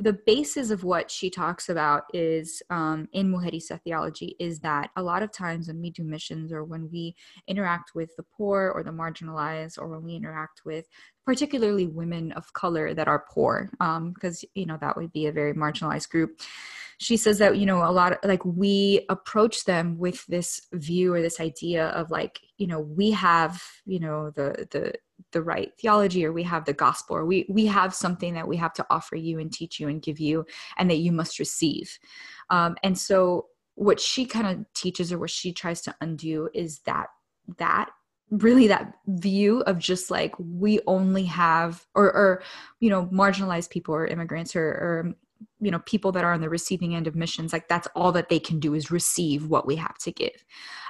[0.00, 5.02] the basis of what she talks about is um, in Mujerista theology is that a
[5.02, 7.14] lot of times when we do missions or when we
[7.46, 10.88] interact with the poor or the marginalized or when we interact with
[11.26, 15.32] particularly women of color that are poor because um, you know that would be a
[15.32, 16.40] very marginalized group
[16.98, 21.12] she says that you know a lot of like we approach them with this view
[21.12, 24.94] or this idea of like you know we have you know the the
[25.32, 28.56] the right theology or we have the gospel or we we have something that we
[28.56, 30.44] have to offer you and teach you and give you
[30.78, 31.98] and that you must receive.
[32.50, 36.80] Um, and so what she kind of teaches or what she tries to undo is
[36.80, 37.06] that
[37.58, 37.90] that
[38.30, 42.42] really that view of just like we only have or or
[42.78, 45.14] you know marginalized people or immigrants or, or
[45.60, 48.28] you know people that are on the receiving end of missions like that's all that
[48.28, 50.44] they can do is receive what we have to give.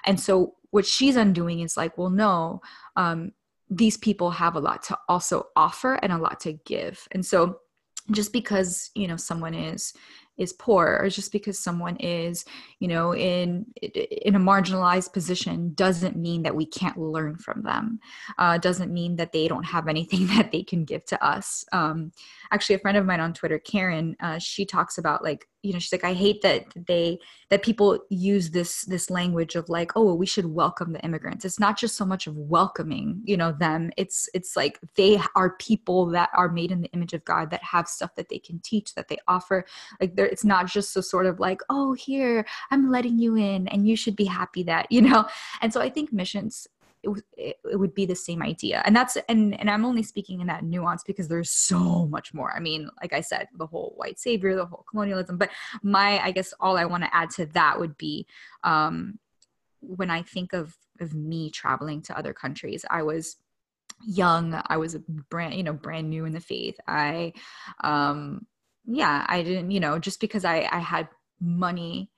[0.05, 2.61] And so what she's undoing is like well no
[2.97, 3.33] um,
[3.71, 7.07] these people have a lot to also offer and a lot to give.
[7.13, 7.61] And so
[8.11, 9.93] just because you know someone is
[10.37, 12.45] is poor or just because someone is
[12.81, 18.01] you know in in a marginalized position doesn't mean that we can't learn from them.
[18.39, 21.65] Uh, doesn't mean that they don't have anything that they can give to us.
[21.73, 22.11] Um,
[22.51, 25.79] actually a friend of mine on twitter karen uh, she talks about like you know
[25.79, 27.19] she's like i hate that they
[27.51, 31.45] that people use this this language of like oh we should welcome the immigrants.
[31.45, 33.91] It's not just so much of welcoming you know them.
[33.97, 37.63] It's it's like they are people that are made in the image of god that
[37.63, 39.65] have stuff that they can teach that they offer.
[40.01, 43.67] Like there it's not just so sort of like oh here i'm letting you in
[43.69, 45.27] and you should be happy that you know?
[45.61, 46.67] And so i think missions
[47.03, 48.83] it, it, would be the same idea.
[48.85, 52.53] And that's and and i'm only speaking in that nuance because there's so much more.
[52.55, 55.51] I mean like i said the whole white savior the whole colonialism but
[55.83, 58.27] my i guess all i want to add to that would be
[58.65, 59.19] um
[59.81, 63.37] when i think of of me traveling to other countries i was
[64.05, 66.79] young i was a brand you know brand new in the faith.
[66.87, 67.33] I
[67.83, 68.47] um
[68.87, 71.09] yeah i didn't you know just because i i had
[71.41, 72.11] money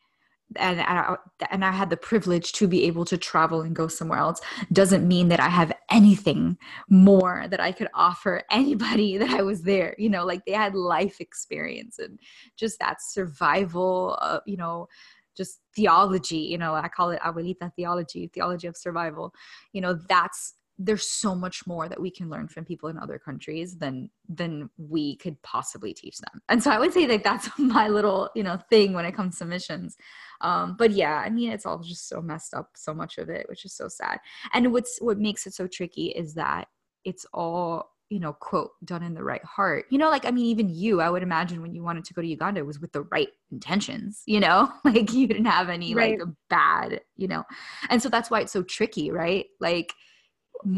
[0.57, 1.17] and I,
[1.51, 4.41] and I had the privilege to be able to travel and go somewhere else
[4.73, 9.63] doesn't mean that I have anything more that I could offer anybody that I was
[9.63, 9.95] there.
[9.99, 12.19] You know, like they had life experience and
[12.57, 14.89] just that survival, uh, you know,
[15.37, 19.33] just theology, you know, I call it abuelita theology, theology of survival.
[19.73, 23.19] You know, that's there's so much more that we can learn from people in other
[23.19, 26.41] countries than than we could possibly teach them.
[26.49, 29.39] And so i would say that that's my little you know thing when it comes
[29.39, 29.97] to missions.
[30.41, 33.47] Um, but yeah i mean it's all just so messed up so much of it
[33.49, 34.19] which is so sad.
[34.53, 36.69] And what's what makes it so tricky is that
[37.05, 39.87] it's all you know quote done in the right heart.
[39.91, 42.23] You know like i mean even you i would imagine when you wanted to go
[42.23, 44.71] to uganda it was with the right intentions you know?
[44.85, 46.19] Like you didn't have any right.
[46.19, 47.45] like bad you know?
[47.89, 49.47] And so that's why it's so tricky right?
[49.61, 49.95] Like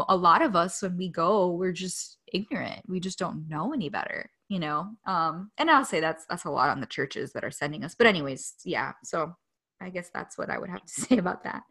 [0.08, 2.82] a lot of us when we go we're just ignorant.
[2.88, 4.90] We just don't know any better you know?
[5.06, 7.94] Um and i'll say that's that's a lot on the churches that are sending us.
[7.94, 9.34] But anyways yeah so
[9.80, 11.62] i guess that's what i would have to say about that.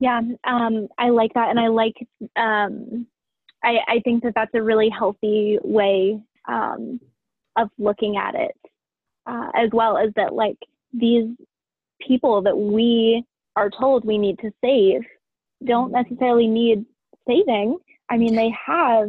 [0.00, 1.96] Yeah um i like that and i like
[2.36, 3.06] um
[3.62, 7.00] i i think that that's a really healthy way um
[7.56, 8.56] of looking at it
[9.26, 10.56] uh, as well as that like
[10.92, 11.26] these
[12.06, 13.24] people that we
[13.56, 15.02] are told we need to save
[15.64, 16.84] don't necessarily need
[17.26, 17.78] saving.
[18.10, 19.08] I mean, they have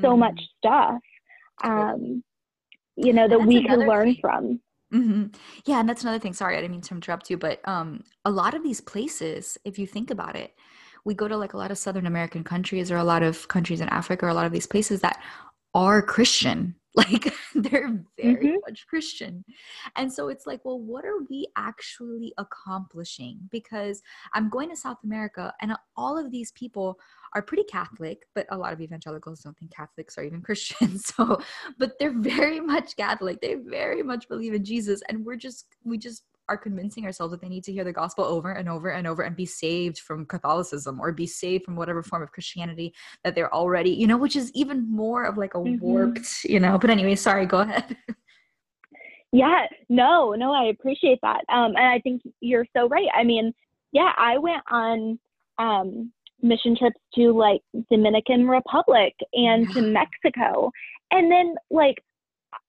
[0.00, 0.20] so mm-hmm.
[0.20, 1.00] much stuff,
[1.64, 2.22] um,
[2.96, 4.18] you know, that we can learn thing.
[4.20, 4.60] from.
[4.92, 5.26] Mm-hmm.
[5.66, 6.32] Yeah, and that's another thing.
[6.32, 9.78] Sorry, I didn't mean to interrupt you, but um, a lot of these places, if
[9.78, 10.54] you think about it,
[11.04, 13.80] we go to like a lot of Southern American countries or a lot of countries
[13.80, 15.20] in Africa or a lot of these places that
[15.74, 16.74] are Christian.
[16.94, 18.56] Like they're very mm-hmm.
[18.66, 19.44] much Christian.
[19.96, 23.38] And so it's like, well, what are we actually accomplishing?
[23.52, 24.02] Because
[24.34, 26.98] I'm going to South America and all of these people
[27.34, 31.06] are pretty Catholic, but a lot of evangelicals don't think Catholics are even Christians.
[31.06, 31.40] So,
[31.78, 33.40] but they're very much Catholic.
[33.40, 35.00] They very much believe in Jesus.
[35.08, 38.24] And we're just, we just are convincing ourselves that they need to hear the gospel
[38.24, 42.02] over and over and over and be saved from Catholicism or be saved from whatever
[42.02, 45.58] form of Christianity that they're already, you know, which is even more of like a
[45.58, 45.84] mm-hmm.
[45.84, 46.78] warped, you know.
[46.78, 47.96] But anyway, sorry, go ahead.
[49.32, 51.44] yeah, no, no, I appreciate that.
[51.48, 53.08] Um, and I think you're so right.
[53.14, 53.52] I mean,
[53.92, 55.18] yeah, I went on
[55.58, 59.74] um, mission trips to like Dominican Republic and yeah.
[59.74, 60.70] to Mexico.
[61.10, 61.96] And then like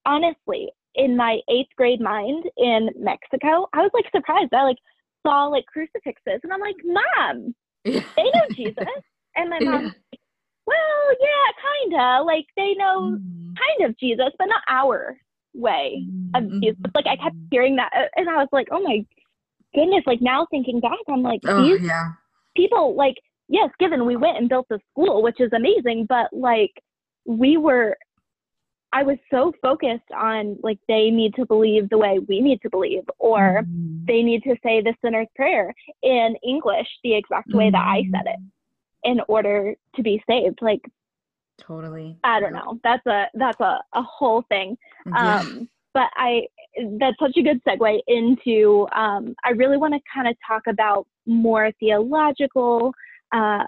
[0.06, 4.54] honestly, in my eighth grade mind in Mexico, I was like surprised.
[4.54, 4.78] I like
[5.26, 8.86] saw like crucifixes and I'm like, Mom, they know Jesus.
[9.36, 10.20] And my mom, like,
[10.66, 12.24] well, yeah, kinda.
[12.24, 13.54] Like they know mm-hmm.
[13.54, 15.18] kind of Jesus, but not our
[15.54, 16.60] way of mm-hmm.
[16.62, 16.80] Jesus.
[16.96, 19.06] Like I kept hearing that uh, and I was like, oh my
[19.74, 22.12] goodness, like now thinking back, I'm like, oh, these yeah.
[22.56, 23.16] people like,
[23.48, 26.72] yes, given we went and built a school, which is amazing, but like
[27.26, 27.98] we were
[28.92, 32.70] I was so focused on like they need to believe the way we need to
[32.70, 34.06] believe, or mm-hmm.
[34.06, 37.74] they need to say the sinner's prayer in English the exact way mm-hmm.
[37.74, 39.12] that I said it mm-hmm.
[39.12, 40.60] in order to be saved.
[40.62, 40.82] Like
[41.60, 42.18] totally.
[42.24, 42.80] I don't know.
[42.84, 44.78] That's a that's a, a whole thing.
[45.06, 45.40] Yeah.
[45.40, 46.48] Um but I
[47.00, 51.06] that's such a good segue into um I really want to kind of talk about
[51.28, 52.92] more theological
[53.32, 53.66] uh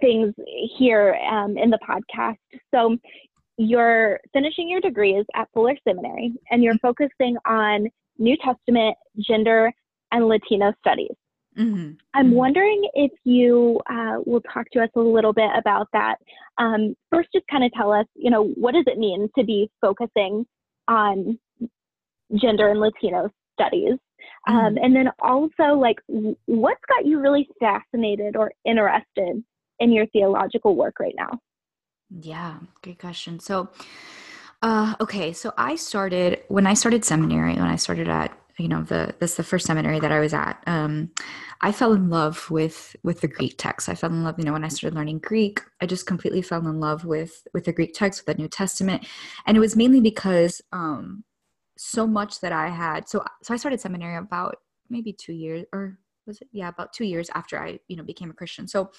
[0.00, 0.34] things
[0.76, 2.36] here um, in the podcast.
[2.74, 2.96] So,
[3.58, 9.72] you're finishing your degrees at Fuller Seminary and you're focusing on New Testament, gender,
[10.12, 11.10] and Latino studies.
[11.58, 11.92] Mm-hmm.
[12.14, 12.34] I'm mm-hmm.
[12.34, 16.16] wondering if you uh, will talk to us a little bit about that.
[16.58, 19.68] Um, first, just kind of tell us, you know, what does it mean to be
[19.80, 20.46] focusing
[20.86, 21.38] on
[22.36, 23.28] gender and Latino
[23.60, 23.94] studies?
[24.46, 24.66] Um, mm-hmm.
[24.66, 25.96] Um, and then also, like,
[26.46, 29.42] what's got you really fascinated or interested
[29.80, 31.40] in your theological work right now?
[32.10, 33.38] Yeah, great question.
[33.38, 33.70] So,
[34.62, 37.54] uh, okay, so I started when I started seminary.
[37.54, 40.62] When I started at you know the this the first seminary that I was at.
[40.66, 41.10] Um,
[41.60, 43.88] I fell in love with with the Greek text.
[43.88, 45.60] I fell in love, you know, when I started learning Greek.
[45.80, 49.06] I just completely fell in love with with the Greek text, with the New Testament,
[49.46, 51.24] and it was mainly because um,
[51.76, 53.08] so much that I had.
[53.08, 54.56] So so I started seminary about
[54.90, 58.30] maybe two years or was it yeah about two years after i you know became
[58.30, 58.90] a christian so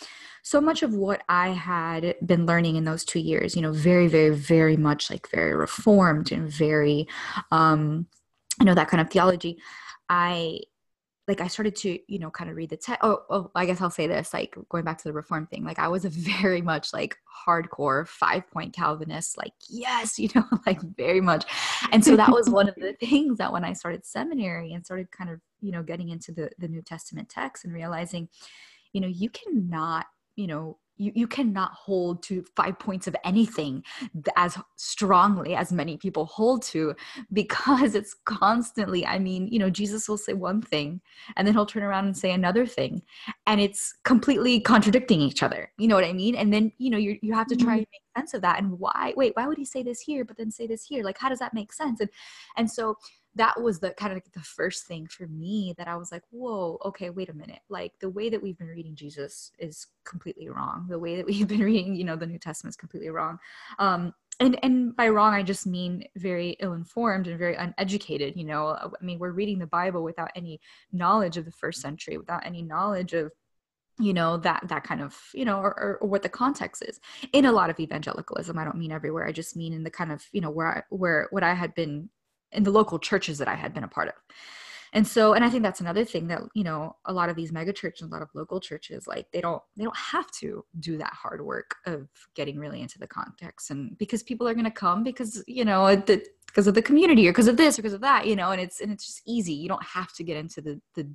[0.44, 4.08] so much of what i had been learning in those two years you know very
[4.08, 7.08] very very much like very reformed and very
[7.52, 8.08] um
[8.60, 9.58] you know that kind of theology
[10.10, 10.60] i
[11.30, 13.02] like I started to, you know, kind of read the text.
[13.04, 15.78] Oh, oh, I guess I'll say this, like going back to the reform thing, like
[15.78, 17.16] I was a very much like
[17.48, 21.46] hardcore five point Calvinist, like, yes, you know, like very much.
[21.92, 25.12] And so that was one of the things that when I started seminary and started
[25.12, 28.30] kind of, you know, getting into the, the New Testament text and realizing,
[28.94, 33.84] you know, you cannot, you know, you, you cannot hold to five points of anything
[34.36, 36.94] as strongly as many people hold to
[37.34, 41.00] because it's constantly i mean you know jesus will say one thing
[41.38, 43.02] and then he'll turn around and say another thing
[43.48, 45.72] and it's completely contradicting each other.
[45.78, 46.36] You know what i mean?
[46.36, 47.80] And then you know you, you have to try mm-hmm.
[47.80, 50.38] and make sense of that and why wait why would he say this here but
[50.38, 51.04] then say this here?
[51.04, 52.00] Like how does that make sense?
[52.00, 52.10] And
[52.58, 52.98] and so
[53.36, 56.80] that was the kind of the first thing for me that I was like, whoa,
[56.86, 57.60] okay, wait a minute.
[57.70, 60.88] Like the way that we've been reading Jesus is completely wrong.
[60.90, 63.38] The way that we've been reading, you know, the New Testament is completely wrong.
[63.78, 68.68] Um, and and by wrong i just mean very ill-informed and very uneducated you know
[68.70, 70.60] i mean we're reading the bible without any
[70.92, 73.32] knowledge of the first century without any knowledge of
[74.00, 77.00] you know that that kind of you know or, or, what the context is
[77.34, 80.12] in a lot of evangelicalism i don't mean everywhere i just mean in the kind
[80.12, 82.10] of you know where I, where what i had been
[82.52, 84.16] in the local churches that I had been a part of.
[84.92, 87.52] And so, and I think that's another thing that, you know, a lot of these
[87.52, 90.98] mega churches, a lot of local churches, like they don't, they don't have to do
[90.98, 93.70] that hard work of getting really into the context.
[93.70, 95.96] And because people are going to come because, you know,
[96.48, 98.60] because of the community or because of this or because of that, you know, and
[98.60, 99.54] it's, and it's just easy.
[99.54, 101.08] You don't have to get into the, the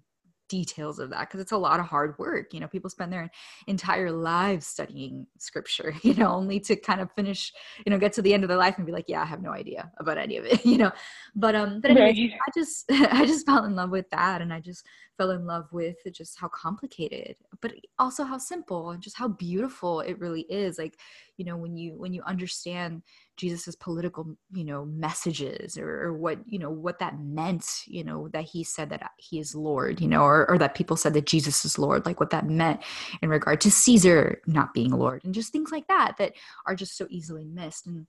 [0.55, 3.29] details of that because it's a lot of hard work you know people spend their
[3.67, 7.53] entire lives studying scripture you know only to kind of finish
[7.85, 9.43] you know get to the end of their life and be like yeah i have
[9.43, 10.93] no idea about any of it you know?
[11.35, 14.61] But um but anyway i just i just fell in love with that and i
[14.61, 14.87] just
[15.19, 20.01] fell in love with just how complicated but also how simple and just how beautiful
[20.03, 21.01] it really is like
[21.37, 23.03] you know when you when you understand
[23.37, 28.29] jesus's political you know messages or, or, what you know what that meant you know
[28.29, 31.27] that he said that he is lord you know or, or that people said that
[31.27, 32.81] jesus is lord like what that meant
[33.23, 36.33] in regard to caesar not being lord and just things like that that
[36.67, 37.87] are just so easily missed.
[37.87, 38.07] And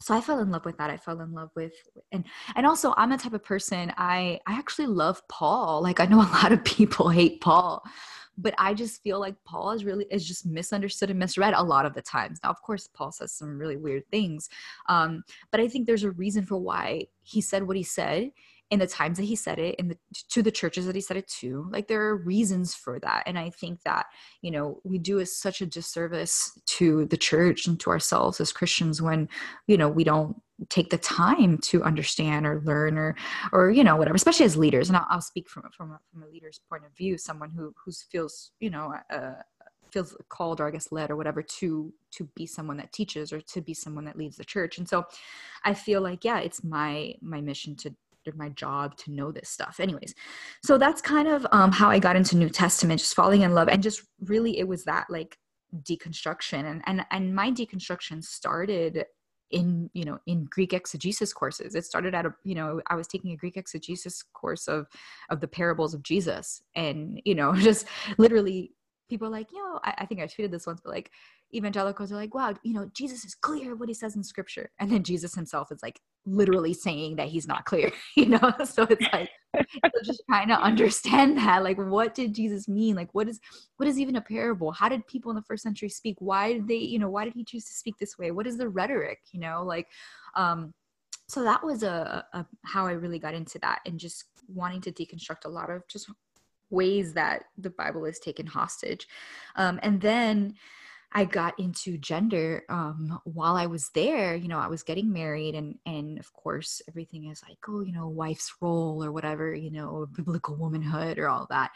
[0.00, 0.90] so i fell in love with that.
[0.90, 1.72] I fell in love with
[2.12, 5.82] and and also i'm the type of person i i actually love paul.
[5.82, 7.82] Like i know a lot of people hate paul
[8.38, 11.84] but I just feel like Paul is really is just misunderstood and misread a lot
[11.84, 12.38] of the times.
[12.42, 14.48] Now, of course, Paul says some really weird things,
[14.88, 18.30] um, but I think there's a reason for why he said what he said
[18.70, 19.96] in the times that he said it in the
[20.28, 23.22] to the churches that he said it to like there are reasons for that.
[23.26, 24.06] And i think that
[24.42, 29.00] you know we do such a disservice to the church and to ourselves as christians
[29.00, 29.28] when
[29.66, 30.36] you know we don't
[30.68, 33.14] take the time to understand or learn or
[33.52, 34.88] or you know whatever especially as leaders.
[34.88, 37.74] And i'll, I'll speak from from a, from a leader's point of view someone who
[37.84, 39.34] who feels you know uh,
[39.90, 43.40] feels called or i guess led or whatever to to be someone that teaches or
[43.40, 44.78] to be someone that leads the church.
[44.78, 45.04] And so
[45.64, 47.94] i feel like yeah it's my my mission to
[48.36, 50.14] my job to know this stuff anyways
[50.64, 53.68] so that's kind of um, how i got into new testament just falling in love
[53.68, 55.36] and just really it was that like
[55.82, 59.04] deconstruction and and and my deconstruction started
[59.50, 63.06] in you know in greek exegesis courses it started at a you know i was
[63.06, 64.86] taking a greek exegesis course of
[65.30, 67.86] of the parables of jesus and you know just
[68.18, 68.72] literally
[69.08, 71.10] people like yo I, I think i tweeted this once but like
[71.54, 74.70] evangelicals are like, wow, you know, Jesus is clear what he says in scripture.
[74.78, 76.00] And then Jesus himself is like
[76.30, 78.52] literally saying that he's not clear, you know?
[78.64, 79.30] So it's like
[80.04, 81.62] just trying to understand that.
[81.62, 82.96] Like, what did Jesus mean?
[82.96, 83.40] Like, what is
[83.76, 84.72] what is even a parable?
[84.72, 86.16] How did people in the first century speak?
[86.18, 88.30] Why did they, you know, why did he choose to speak this way?
[88.30, 89.18] What is the rhetoric?
[89.32, 89.88] You know, like
[90.34, 90.72] um
[91.28, 94.92] so that was a, a how I really got into that and just wanting to
[94.92, 96.10] deconstruct a lot of just
[96.70, 99.06] ways that the Bible is taken hostage.
[99.56, 100.54] Um, and then
[101.12, 104.36] I got into gender um, while I was there.
[104.36, 107.92] You know, I was getting married, and and of course, everything is like, oh, you
[107.92, 111.70] know, wife's role or whatever, you know, biblical womanhood or all that.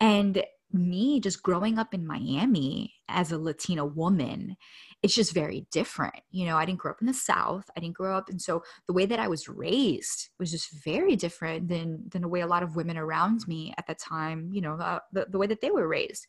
[0.00, 4.56] And me just growing up in Miami as a Latina woman,
[5.04, 6.18] it's just very different.
[6.30, 7.68] You know, I didn't grow up in the South.
[7.76, 11.14] I didn't grow up, and so the way that I was raised was just very
[11.14, 14.62] different than than the way a lot of women around me at the time, you
[14.62, 16.26] know, uh, the the way that they were raised.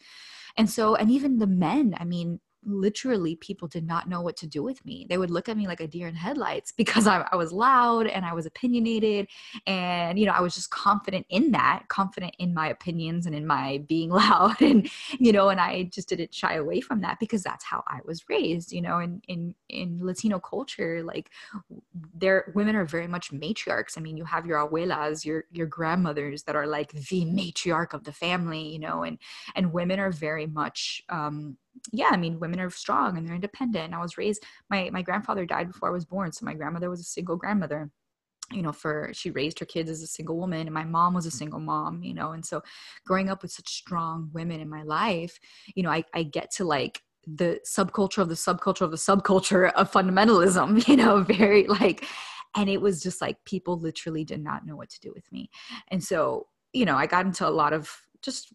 [0.57, 4.47] And so, and even the men, I mean, literally people did not know what to
[4.47, 5.05] do with me.
[5.09, 8.07] They would look at me like a deer in headlights because I, I, was loud
[8.07, 9.28] and I was opinionated.
[9.68, 13.45] And, you know, I was just confident in that, confident in my opinions and in
[13.45, 14.61] my being loud.
[14.61, 14.89] And,
[15.20, 18.28] you know, and I just didn't shy away from that because that's how I was
[18.30, 21.30] raised, you know, in, in, in Latino culture, like
[22.13, 23.97] there, women are very much matriarchs.
[23.97, 28.03] I mean, you have your abuelas, your, your grandmothers that are like the matriarch of
[28.03, 29.20] the family, you know, and,
[29.55, 31.57] and women are very much, um,
[31.91, 33.86] yeah, I mean, women are strong and they're independent.
[33.86, 36.32] And I was raised, my, my grandfather died before I was born.
[36.32, 37.89] So my grandmother was a single grandmother
[38.51, 41.26] you know for she raised her kids as a single woman and my mom was
[41.26, 41.38] a mm-hmm.
[41.38, 42.61] single mom you know and so
[43.05, 45.39] growing up with such strong women in my life
[45.76, 49.71] you know i, I get to like the subculture of the subculture of the subculture
[49.73, 52.05] of fundamentalism you know very like
[52.55, 55.49] and it was just like people literally did not know what to do with me
[55.89, 58.53] and so you know i got into a lot of just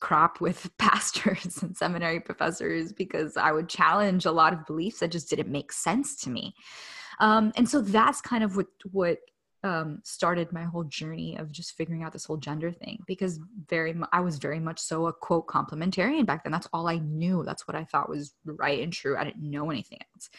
[0.00, 5.12] crap with pastors and seminary professors because I would challenge a lot of beliefs that
[5.12, 6.54] just didn't make sense to me.
[7.20, 9.18] Um, and so that's kind of what what
[9.64, 13.94] um, started my whole journey of just figuring out this whole gender thing because very
[14.12, 16.52] I was very much so a quote complementarian back then.
[16.52, 17.42] That's all I knew.
[17.44, 19.16] That's what I thought was right and true.
[19.16, 20.30] I didn't know anything else.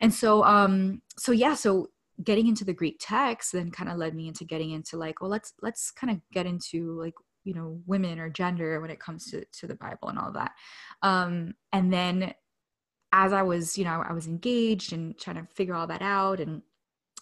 [0.00, 1.90] And so um so yeah, so
[2.22, 5.30] getting into the Greek text then kind of led me into getting into like, well,
[5.30, 7.14] let's let's kind of get into like
[7.44, 10.52] you know women or gender when it comes to to the bible and all that.
[11.02, 12.34] Um and then
[13.12, 16.40] as i was you know i was engaged and trying to figure all that out
[16.40, 16.62] and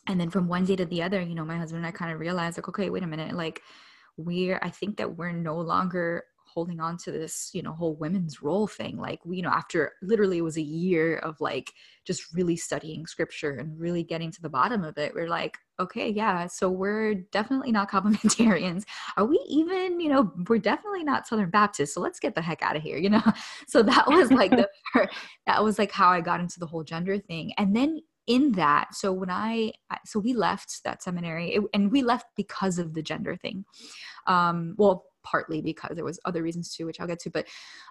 [0.08, 2.10] and then from one day to the other you know my husband and i kind
[2.10, 3.60] of realized like okay wait a minute like
[4.16, 8.42] we're i think that we're no longer holding on to this you know whole women's
[8.42, 11.72] role thing like we you know after literally it was a year of like
[12.04, 16.08] just really studying scripture and really getting to the bottom of it we're like okay
[16.10, 18.84] yeah so we're definitely not complementarians.
[19.16, 22.62] Are we even you know we're definitely not southern baptists so let's get the heck
[22.62, 23.22] out of here you know?
[23.68, 24.68] So that was like the
[25.46, 27.52] that was like how i got into the whole gender thing.
[27.58, 29.72] And then in that so when i
[30.04, 33.64] so we left that seminary it, and we left because of the gender thing.
[34.26, 37.46] Um well partly because there was other reasons too which i'll get to but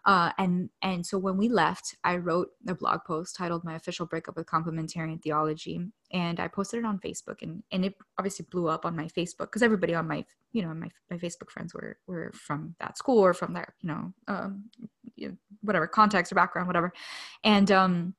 [0.06, 4.06] uh and and so when we left i wrote a blog post titled my official
[4.06, 8.68] breakup with complementarian theology and i posted it on facebook and and it obviously blew
[8.68, 10.24] up on my facebook because everybody on my
[10.54, 13.88] you know my, my facebook friends were were from that school or from that you
[13.88, 14.64] know um
[15.16, 16.92] you know, whatever context or background whatever
[17.44, 18.14] and um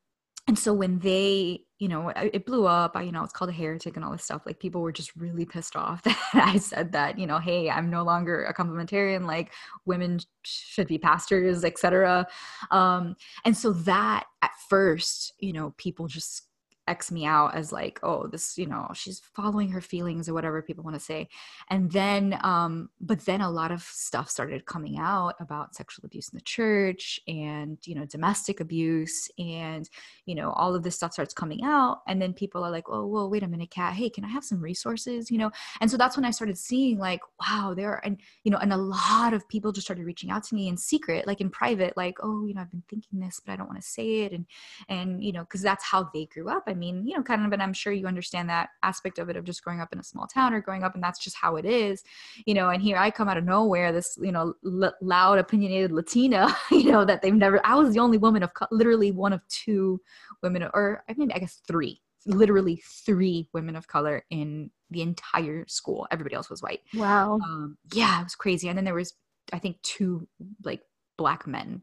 [0.49, 3.53] and so when they you know it blew up I, you know it's called a
[3.53, 6.93] heretic and all this stuff like people were just really pissed off that i said
[6.93, 9.53] that you know hey i'm no longer a complementarian like
[9.85, 12.27] women should be pastors etc
[12.71, 16.49] um and so that at first you know people just
[16.89, 20.63] X me out as like, oh, this, you know, she's following her feelings or whatever
[20.63, 21.29] people want to say.
[21.71, 26.29] And then, um, but then a lot of stuff started coming out about sexual abuse
[26.31, 29.89] in the church and, you know, domestic abuse and,
[30.27, 32.01] you know, all of this stuff starts coming out.
[32.09, 34.45] And then people are like, oh, well, wait a minute, Kat, hey, can I have
[34.45, 35.53] some resources, you know?
[35.81, 38.73] And so that's when I started seeing like, wow, there are, and, you know, and
[38.73, 41.97] a lot of people just started reaching out to me in secret, like in private,
[41.97, 44.33] like, oh, you know, I've been thinking this, but I don't want to say it.
[44.33, 44.47] And,
[44.89, 46.67] and, you know, cause that's how they grew up.
[46.73, 49.37] I mean, you know, kind of, and I'm sure you understand that aspect of it
[49.37, 51.57] of just growing up in a small town or growing up and that's just how
[51.57, 52.03] it is,
[52.47, 55.93] you know, and here I come out of nowhere, this, you know, l- loud, opinionated
[55.93, 59.33] Latina, you know, that they've never, I was the only woman of, co- literally one
[59.33, 60.01] of two
[60.43, 65.67] women, or I mean, I guess three, literally three women of color in the entire
[65.69, 66.07] school.
[66.11, 66.81] Everybody else was white.
[66.95, 67.39] Wow.
[67.45, 68.69] Um, yeah, it was crazy.
[68.69, 69.15] And then there was,
[69.53, 70.27] I think, two
[70.65, 70.81] like
[71.19, 71.83] black men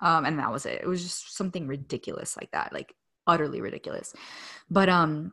[0.00, 2.94] um and that was it it was just something ridiculous like that like
[3.26, 4.12] utterly ridiculous.
[4.70, 5.32] But um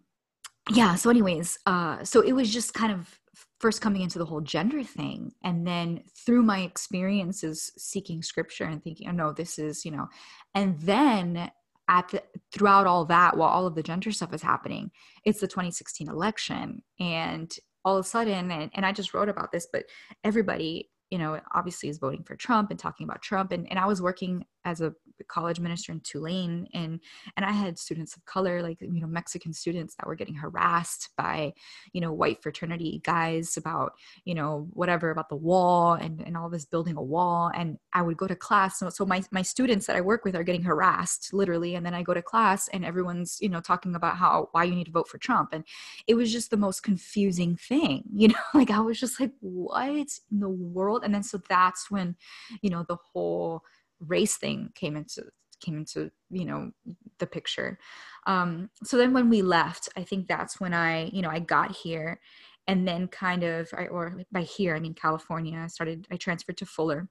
[0.71, 3.19] yeah so anyways uh so it was just kind of
[3.59, 5.33] first coming into the whole gender thing.
[5.43, 10.07] And then through my experiences seeking scripture and thinking oh no this is you know
[10.55, 11.49] and then
[11.89, 12.23] at the
[12.53, 14.89] throughout all that while all of the gender stuff is happening
[15.25, 16.81] it's the 2016 election.
[16.99, 17.53] And
[17.85, 19.83] all of a sudden and, and i just wrote about this but
[20.23, 23.51] everybody you know, obviously is voting for Trump and talking about Trump.
[23.51, 24.95] And, and I was working as a
[25.27, 26.99] college minister in Tulane and,
[27.37, 31.09] and I had students of color, like, you know, Mexican students that were getting harassed
[31.17, 31.53] by,
[31.93, 33.93] you know, white fraternity guys about,
[34.25, 37.51] you know, whatever about the wall and, and all this building a wall.
[37.53, 38.79] And I would go to class.
[38.79, 41.75] So, so my, my students that I work with are getting harassed literally.
[41.75, 44.75] And then I go to class and everyone's, you know, talking about how, why you
[44.75, 45.49] need to vote for Trump.
[45.53, 45.63] And
[46.07, 50.07] it was just the most confusing thing, you know, like I was just like, what
[50.31, 51.03] in the world?
[51.03, 52.15] and then so that's when
[52.61, 53.61] you know the whole
[54.07, 55.23] race thing came into
[55.61, 56.71] came into you know
[57.19, 57.79] the picture.
[58.27, 61.75] Um so then when we left i think that's when i you know i got
[61.75, 62.19] here
[62.67, 66.57] and then kind of I, or by here i mean california i started i transferred
[66.57, 67.09] to fuller.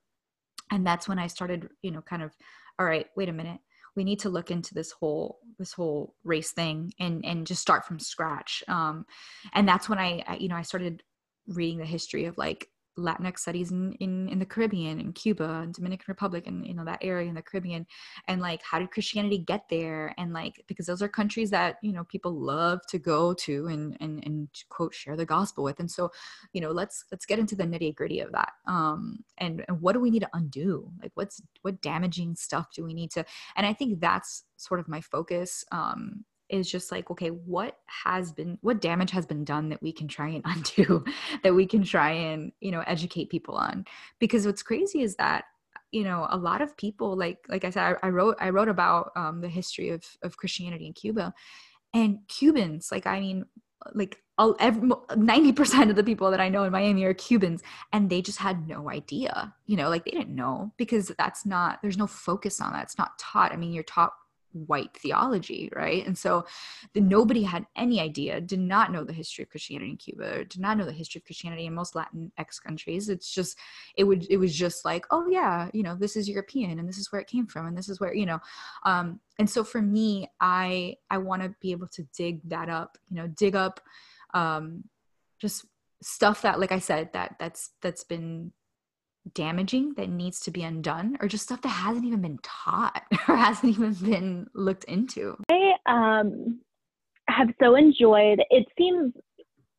[0.70, 2.32] And that's when i started you know kind of
[2.78, 3.60] all right wait a minute.
[3.94, 7.84] We need to look into this whole this whole race thing and and just start
[7.84, 8.64] from scratch.
[8.68, 9.04] Um
[9.52, 11.02] and that's when i, I you know i started
[11.48, 12.68] reading the history of like
[12.98, 16.84] Latinx studies in, in, in the Caribbean and Cuba and Dominican Republic and you know
[16.84, 17.86] that area in the Caribbean
[18.28, 20.14] and like how did Christianity get there?
[20.18, 23.96] And like because those are countries that you know people love to go to and
[24.00, 25.80] and and quote share the gospel with.
[25.80, 26.10] And so
[26.52, 28.52] you know let's let's get into the nitty gritty of that.
[28.66, 30.90] Um and, and what do we need to undo?
[31.00, 33.24] Like what's what damaging stuff do we need to
[33.56, 38.30] and I think that's sort of my focus um is just like okay what has
[38.30, 41.04] been what damage has been done that we can try and undo
[41.42, 43.84] that we can try and you know educate people on?
[44.18, 45.44] Because what's crazy is that
[45.90, 48.68] you know a lot of people like like i said i, I wrote i wrote
[48.68, 51.34] about um, the history of of christianity in cuba.
[51.94, 53.44] And cubans like i mean
[53.94, 58.08] like all, every, 90% of the people that i know in miami are cubans and
[58.08, 61.98] they just had no idea you know like they didn't know because that's not there's
[61.98, 62.84] no focus on that.
[62.84, 63.52] It's not taught.
[63.52, 64.14] I mean you're taught
[64.52, 66.06] white theology, right?
[66.06, 66.44] And so
[66.92, 70.60] the, nobody had any idea, did not know the history of Christianity in Cuba, did
[70.60, 73.08] not know the history of Christianity in most Latin X countries.
[73.08, 73.58] It's just
[73.96, 76.98] it would it was just like, oh yeah, you know, this is European and this
[76.98, 78.40] is where it came from and this is where, you know,
[78.84, 82.98] um, and so for me, I I want to be able to dig that up,
[83.08, 83.80] you know, dig up
[84.34, 84.84] um
[85.38, 85.66] just
[86.02, 88.52] stuff that like I said that that's that's been
[89.34, 93.36] damaging that needs to be undone or just stuff that hasn't even been taught or
[93.36, 96.60] hasn't even been looked into i um
[97.28, 99.12] have so enjoyed it seems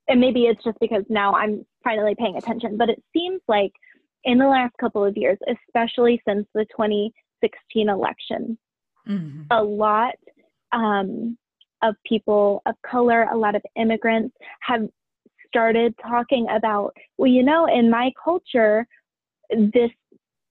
[0.08, 3.72] and maybe it's just because now i'm finally paying attention but it seems like
[4.24, 5.38] in the last couple of years
[5.68, 8.58] especially since the 2016 election
[9.08, 9.42] mm-hmm.
[9.52, 10.16] a lot
[10.72, 11.38] um,
[11.84, 14.88] of people of color a lot of immigrants have
[15.48, 18.88] started talking about well you know in my culture
[19.50, 19.92] this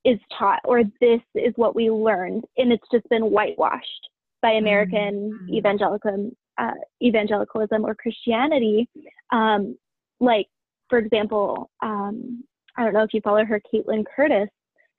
[0.04, 4.08] is taught or this is what we learned and it's just been whitewashed
[4.40, 5.54] by american mm-hmm.
[5.54, 6.72] evangelicalism uh,
[7.02, 8.88] evangelicalism or christianity
[9.32, 9.76] um,
[10.20, 10.46] like
[10.88, 12.42] for example um,
[12.76, 14.48] i don't know if you follow her Kaitlin Curtice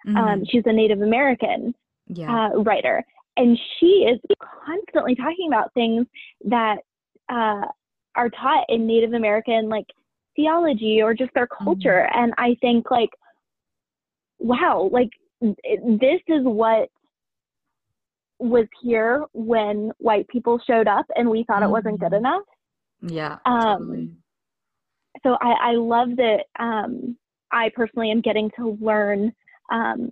[0.08, 0.18] um, mm-hmm.
[0.18, 1.74] um, she's a native american
[2.08, 2.48] yeah.
[2.48, 3.04] uh, writer
[3.36, 4.20] and she is
[4.66, 6.06] constantly talking about things
[6.46, 6.78] that
[7.30, 7.66] uh,
[8.16, 9.86] are taught in native american like
[10.36, 12.24] theology or just their culture mm-hmm.
[12.24, 13.10] and i think like
[14.44, 15.10] wow, like
[15.42, 16.90] this is what
[18.40, 21.70] was here when white people showed up and we thought mm-hmm.
[21.70, 22.26] it wasn't good mm-hmm.
[22.26, 22.44] enough.
[23.02, 23.38] Yeah.
[23.46, 24.10] Um, totally.
[25.24, 27.18] So I, I love that um,
[27.52, 29.32] I personally am getting to learn
[29.72, 30.12] um,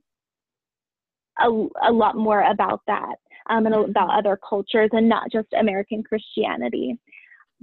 [1.40, 1.50] a,
[1.90, 3.16] a lot more about that
[3.50, 4.20] um, and about mm-hmm.
[4.20, 6.98] other cultures and not just American Christianity.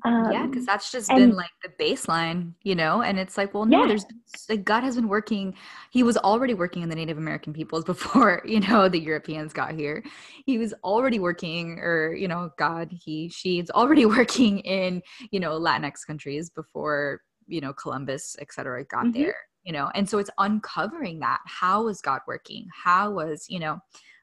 [0.05, 3.03] Um, yeah, because that's just and, been like the baseline, you know.
[3.03, 3.89] And it's like, well, no, yeah.
[3.89, 4.05] there's
[4.49, 5.55] like God has been working.
[5.91, 9.73] He was already working in the Native American peoples before, you know, the Europeans got
[9.73, 10.05] here.
[10.47, 15.41] He was already working, or you know, God, he, she is already working in, you
[15.41, 19.23] know, Latinx countries before, you know, Columbus, et cetera, got mm-hmm.
[19.23, 19.37] there.
[19.65, 21.41] You know, and so it's uncovering that.
[21.45, 22.67] How was God working?
[22.73, 23.79] How was, you know,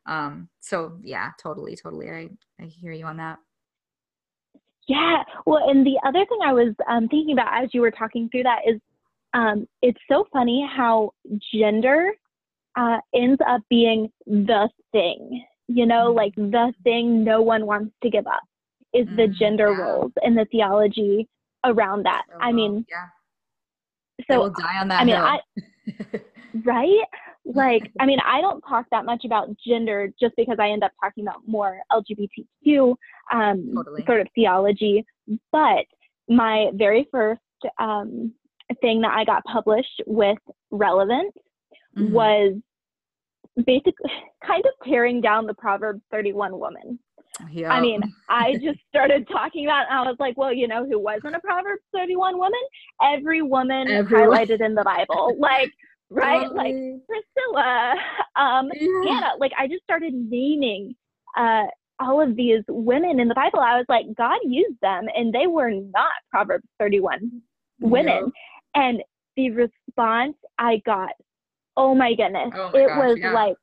[0.07, 0.49] um.
[0.61, 2.09] So yeah, totally, totally.
[2.09, 2.29] I
[2.61, 3.39] I hear you on that.
[4.87, 5.23] Yeah.
[5.45, 8.43] Well, and the other thing I was um, thinking about as you were talking through
[8.43, 8.79] that is
[9.33, 11.11] um, it's so funny how
[11.53, 12.11] gender
[12.75, 16.17] uh, ends up being the thing, you know, mm-hmm.
[16.17, 18.43] like the thing no one wants to give up
[18.93, 19.33] is the mm-hmm.
[19.37, 19.83] gender yeah.
[19.83, 21.27] roles and the theology
[21.65, 22.23] around that.
[22.39, 23.07] I mean, yeah.
[24.31, 25.01] So will die on that.
[25.01, 25.39] I mean, I,
[26.63, 27.03] right?
[27.45, 30.91] Like i mean i don't talk that much about gender just because i end up
[31.01, 32.95] talking about more lgbtq
[33.31, 34.03] um, totally.
[34.05, 35.05] sort of theology
[35.51, 35.85] but
[36.27, 37.41] my very first
[37.79, 38.33] um,
[38.81, 40.37] thing that I got published with
[40.71, 41.33] Relevant
[41.97, 42.11] mm-hmm.
[42.11, 42.53] was
[43.65, 44.11] basically
[44.45, 46.99] kind of tearing down the proverb 31 woman.
[47.51, 47.69] Yep.
[47.69, 50.99] I mean, I just started talking about, and I was like, well, you know, who
[50.99, 52.59] wasn't a Proverbs 31 woman?
[53.01, 54.29] Every woman Everyone.
[54.29, 55.71] highlighted in the Bible, like,
[56.15, 56.47] right?
[56.47, 56.57] Totally.
[56.57, 57.95] Like Priscilla,
[58.35, 59.13] um, yeah.
[59.13, 59.33] Hannah.
[59.39, 60.95] Like, I just started naming
[61.37, 61.63] uh,
[61.99, 63.59] all of these women in the Bible.
[63.59, 67.41] I was like, God used them, and they were not Proverbs 31
[67.79, 68.25] women.
[68.25, 68.33] Yep.
[68.75, 69.03] And
[69.35, 71.11] the response I got,
[71.77, 73.31] oh my goodness, oh my it gosh, was yeah.
[73.33, 73.57] like,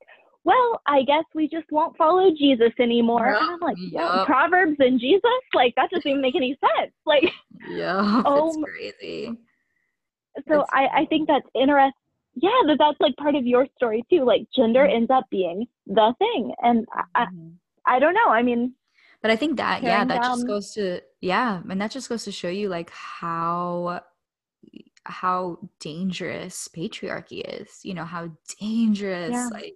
[0.44, 3.30] well, I guess we just won't follow Jesus anymore.
[3.32, 3.40] Yep.
[3.40, 4.26] And I'm like, yep.
[4.26, 5.22] Proverbs and Jesus?
[5.54, 6.92] Like, that doesn't even make any sense.
[7.06, 7.24] Like,
[7.70, 9.30] yeah, oh, it's crazy.
[10.48, 11.92] So I, I think that's interesting.
[12.34, 14.24] Yeah, that that's like part of your story too.
[14.24, 14.96] Like, gender mm-hmm.
[14.96, 16.52] ends up being the thing.
[16.62, 17.48] And I, mm-hmm.
[17.86, 18.28] I, I don't know.
[18.28, 18.74] I mean,
[19.20, 22.24] but I think that, yeah, that down, just goes to, yeah, and that just goes
[22.24, 24.00] to show you like how
[25.04, 28.30] how dangerous patriarchy is you know how
[28.60, 29.48] dangerous yeah.
[29.52, 29.74] like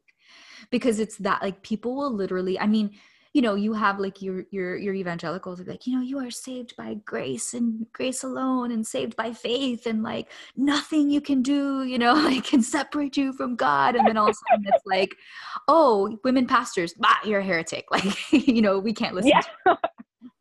[0.71, 2.91] because it's that like people will literally i mean
[3.37, 6.74] you know you have like your your your evangelicals like you know you are saved
[6.74, 11.84] by grace and grace alone and saved by faith and like nothing you can do
[11.84, 14.87] you know like can separate you from god and then all of a sudden it's
[14.87, 15.14] like
[15.68, 19.32] oh women pastors bah, you're a heretic like you know we can't listen
[19.66, 19.74] yeah.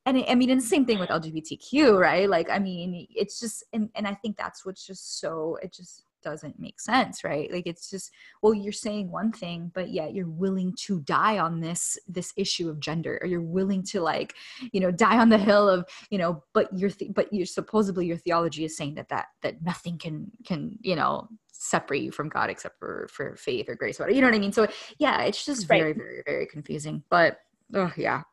[0.05, 2.29] and I mean, and the same thing with LGBTQ, right?
[2.29, 6.04] Like, I mean, it's just, and, and I think that's what's just so, it just
[6.25, 7.49] doesn't make sense right?
[7.53, 8.11] Like it's just
[8.41, 12.67] well you're saying one thing but yet you're willing to die on this this issue
[12.69, 14.33] of gender or you're willing to like
[14.73, 18.05] you know die on the hill of you know but you're th- but you're supposedly
[18.07, 22.27] your theology is saying that that that nothing can can you know separate you from
[22.27, 24.51] god except for for faith or grace whatever you know what i mean?
[24.51, 24.67] So
[24.99, 27.37] yeah it's just very very very confusing but
[27.73, 28.23] oh yeah,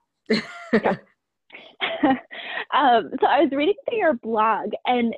[0.73, 0.97] yeah.
[2.75, 5.15] um, so I was reading through your blog, and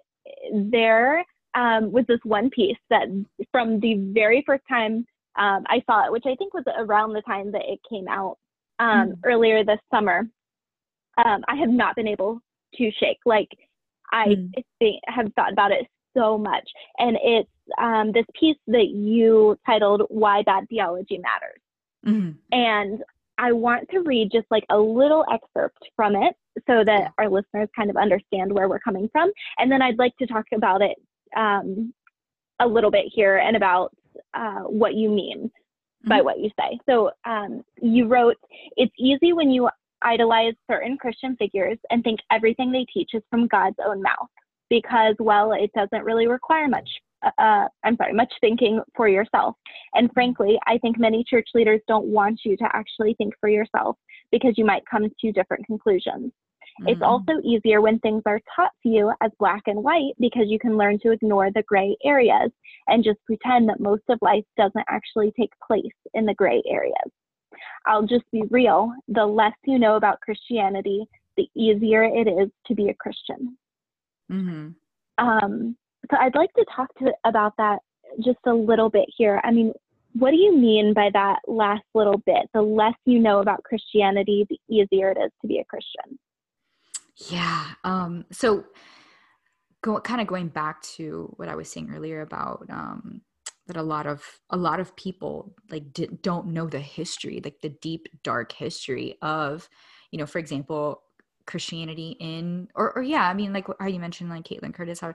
[0.70, 1.24] there
[1.54, 3.06] um, was this one piece that
[3.52, 7.22] from the very first time um, I saw it, which I think was around the
[7.22, 8.38] time that it came out
[8.78, 9.18] um, mm.
[9.24, 10.22] earlier this summer,
[11.24, 12.40] um, I have not been able
[12.76, 13.18] to shake.
[13.24, 13.48] Like
[14.12, 14.52] I mm.
[14.78, 15.86] think, have thought about it
[16.16, 21.60] so much, and it's um, this piece that you titled "Why Bad Theology Matters,"
[22.06, 22.36] mm.
[22.52, 23.02] and
[23.38, 26.34] I want to read just like a little excerpt from it
[26.68, 29.32] so that our listeners kind of understand where we're coming from.
[29.58, 30.96] And then I'd like to talk about it
[31.36, 31.92] um,
[32.60, 33.94] a little bit here and about
[34.34, 36.08] uh, what you mean mm-hmm.
[36.08, 36.78] by what you say.
[36.88, 38.36] So um, you wrote,
[38.76, 39.68] It's easy when you
[40.02, 44.28] idolize certain Christian figures and think everything they teach is from God's own mouth
[44.68, 46.88] because, well, it doesn't really require much.
[47.24, 49.56] Uh, uh I'm sorry, much thinking for yourself.
[49.94, 53.96] And frankly, I think many church leaders don't want you to actually think for yourself
[54.30, 56.32] because you might come to different conclusions.
[56.80, 56.88] Mm-hmm.
[56.88, 60.58] It's also easier when things are taught to you as black and white because you
[60.58, 62.50] can learn to ignore the gray areas
[62.88, 67.10] and just pretend that most of life doesn't actually take place in the gray areas.
[67.86, 71.04] I'll just be real the less you know about Christianity,
[71.36, 73.56] the easier it is to be a Christian.
[74.30, 75.24] Mm-hmm.
[75.24, 75.76] Um,
[76.10, 77.78] so I'd like to talk to about that
[78.24, 79.40] just a little bit here.
[79.44, 79.72] I mean,
[80.14, 82.48] what do you mean by that last little bit?
[82.52, 86.18] The less you know about Christianity, the easier it is to be a Christian.
[87.16, 87.66] Yeah.
[87.84, 88.64] Um, so
[89.82, 93.22] go, kind of going back to what I was saying earlier about um,
[93.66, 97.60] that a lot of a lot of people like di- don't know the history, like
[97.60, 99.68] the deep dark history of,
[100.10, 101.02] you know, for example,
[101.46, 105.12] Christianity in or or yeah, I mean like how you mentioned like Kaitlin Curtice, how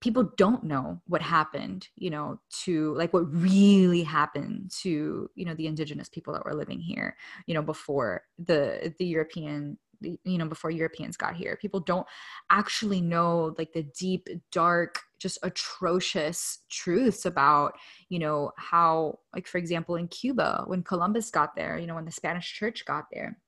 [0.00, 5.54] people don't know what happened you know to like what really happened to you know
[5.54, 7.16] the indigenous people that were living here
[7.46, 9.78] you know before the the european
[10.24, 11.58] you know before europeans got here.
[11.60, 12.06] People don't
[12.50, 17.74] actually know like the deep dark just atrocious truths about
[18.08, 22.04] you know how like for example in cuba when columbus got there you know when
[22.04, 23.38] the spanish church got there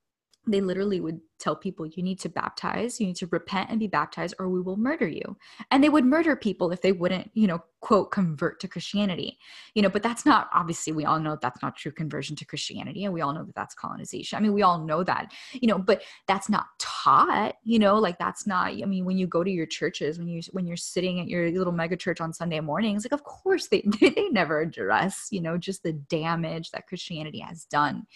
[0.46, 3.86] they literally would tell people you need to baptize you need to repent and be
[3.86, 5.36] baptized or we will murder you.
[5.70, 9.38] And they would murder people if they wouldn't you know quote convert to christianity.
[9.74, 13.04] You know but that's not obviously we all know that's not true conversion to christianity
[13.04, 14.38] and we all know that that's colonization.
[14.38, 18.18] I mean we all know that you know but that's not taught you know like
[18.18, 21.20] that's not i mean when you go to your churches when you when you're sitting
[21.20, 25.28] at your little mega church on sunday mornings like of course they they never address
[25.30, 28.06] you know just the damage that christianity has done.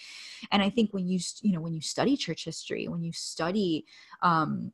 [0.51, 3.85] And i think when you you know when you study church history when you study
[4.23, 4.73] um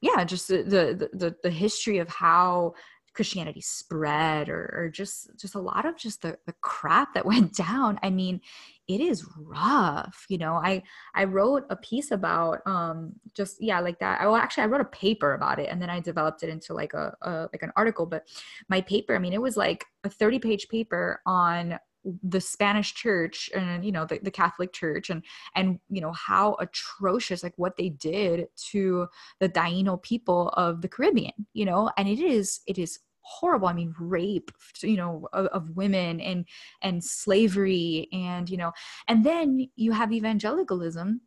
[0.00, 2.74] yeah just the the the, the history of how
[3.14, 7.54] Christianity spread or, or just just a lot of just the, the crap that went
[7.54, 7.98] down.
[8.02, 8.40] I mean,
[8.88, 10.24] it is rough.
[10.28, 10.82] You know, I
[11.14, 14.20] I wrote a piece about um just yeah, like that.
[14.20, 16.74] I well actually I wrote a paper about it and then I developed it into
[16.74, 18.06] like a, a like an article.
[18.06, 18.26] But
[18.68, 21.78] my paper, I mean, it was like a 30 page paper on
[22.24, 25.22] the spanish church and you know the, the catholic church and
[25.54, 29.06] and you know how atrocious like what they did to
[29.38, 31.90] the taino people of the caribbean you know?
[31.96, 33.68] And it is it is horrible.
[33.68, 34.50] I mean rape
[34.82, 36.44] you know of, of, women and
[36.82, 38.72] and slavery and you know
[39.08, 41.20] and then you have evangelicalism.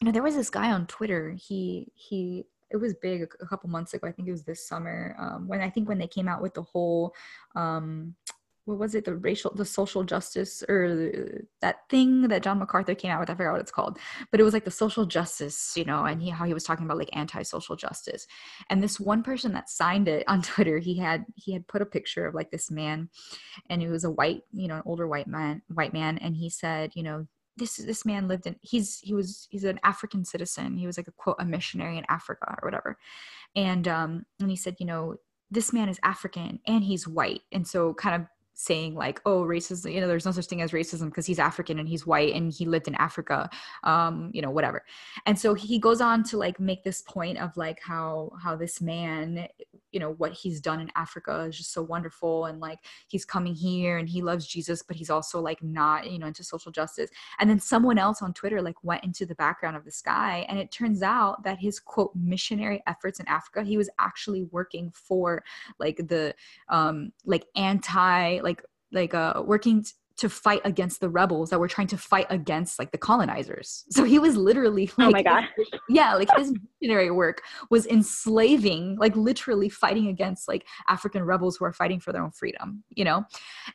[0.00, 1.34] You know there was this guy on twitter.
[1.36, 4.06] He he it was big a, couple months ago.
[4.06, 6.54] I think it was this summer um, when i think when they came out with
[6.54, 7.12] the whole
[7.56, 8.14] um,
[8.64, 9.04] what was it?
[9.04, 13.34] The racial the social justice or that thing that john macarthur came out with i
[13.34, 13.98] forgot what it's called
[14.30, 16.84] but it was like the social justice you know and he how he was talking
[16.84, 18.26] about like anti-social justice.
[18.68, 21.86] And this one person that signed it on twitter he had he had put a
[21.86, 23.08] picture of like this man
[23.68, 26.50] and it was a white you know an older white man white man and he
[26.50, 27.26] said you know
[27.60, 30.76] this this man lived in he's he was he's an african citizen.
[30.76, 32.98] He was like a quote a missionary in africa or whatever.
[33.54, 35.16] And um and he said you know
[35.50, 37.42] this man is african and he's white.
[37.52, 38.28] And so kind of
[38.60, 41.78] saying like oh racism you know there's no such thing as racism because he's african
[41.78, 43.48] and he's white and he lived in africa
[43.84, 44.84] um you know whatever.
[45.26, 48.80] And so he goes on to like make this point of like how how this
[48.80, 49.48] man
[49.92, 53.54] you know what he's done in africa is just so wonderful and like he's coming
[53.54, 57.10] here and he loves jesus but he's also like not you know into social justice.
[57.38, 60.58] And then someone else on twitter like went into the background of this guy and
[60.58, 65.42] it turns out that his quote missionary efforts in africa he was actually working for
[65.78, 66.34] like the
[66.68, 68.49] um like anti like
[68.92, 72.78] like uh working t- to fight against the rebels that were trying to fight against
[72.78, 73.84] like the colonizers.
[73.92, 75.44] So he was literally like, oh my god,
[75.88, 81.64] yeah, like his missionary work was enslaving, like literally fighting against like African rebels who
[81.64, 83.24] are fighting for their own freedom, you know.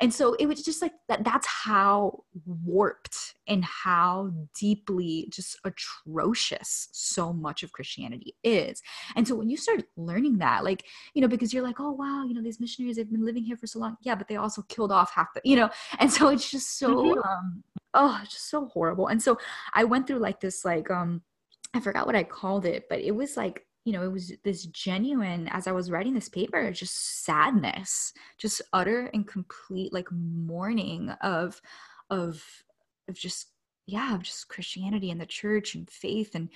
[0.01, 1.23] And so it was just like that.
[1.23, 8.81] That's how warped and how deeply just atrocious so much of Christianity is.
[9.15, 12.25] And so when you start learning that, like you know, because you're like, oh wow,
[12.27, 14.61] you know, these missionaries they've been living here for so long, yeah, but they also
[14.63, 15.69] killed off half the, you know,
[15.99, 17.19] and so it's just so mm-hmm.
[17.19, 17.63] um
[17.95, 19.37] oh just so horrible and so
[19.73, 21.21] i went through like this like um
[21.73, 24.65] i forgot what i called it but it was like you know it was this
[24.67, 31.09] genuine as i was writing this paper just sadness just utter and complete like mourning
[31.21, 31.59] of
[32.09, 32.43] of
[33.07, 33.47] of just
[33.87, 36.49] yeah of just christianity and the church and faith and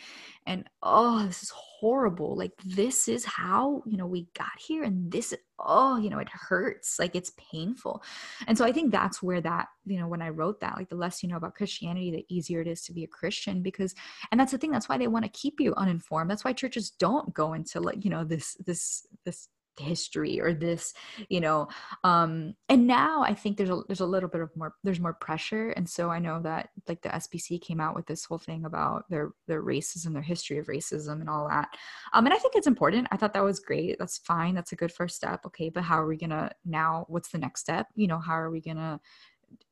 [0.48, 2.36] and oh this is horrible.
[2.36, 6.30] Like this is how you know we got here and this oh you know it
[6.30, 7.00] hurts.
[7.00, 8.04] Like it's painful.
[8.48, 10.96] And so i think that's where that you know when i wrote that like the
[10.96, 13.96] less you know about christianity the easier it is to be a christian because
[14.32, 16.30] and that's the thing that's why they want to keep you uninformed.
[16.30, 19.48] That's why churches don't go into like you know this this this
[19.80, 20.94] history or this
[21.30, 21.68] you know
[22.04, 25.14] um and now i think there's a there's a little bit of more there's more
[25.14, 25.70] pressure.
[25.72, 29.10] And so i know that like the SBC came out with this whole thing about
[29.10, 31.70] their their racism their history of racism and all that.
[32.14, 33.08] Um and i think it's important.
[33.12, 33.98] I thought that was great.
[34.00, 34.56] That's fine.
[34.56, 35.46] That's a good first step.
[35.46, 37.88] Okay but how are we gonna now what's the next step?
[37.96, 39.00] You know how are we gonna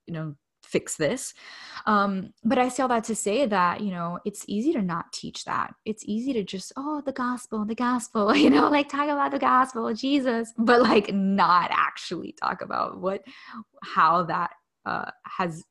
[0.06, 1.34] you know fix this.
[1.86, 5.12] Um, but I say all that to say that, you know, it's easy to not
[5.14, 5.74] teach that.
[5.86, 9.40] It's easy to just, oh, the gospel, the gospel, you know, like talk about the
[9.40, 13.24] gospel, Jesus, but like not actually talk about what,
[13.84, 14.52] how that
[14.86, 15.64] uh, has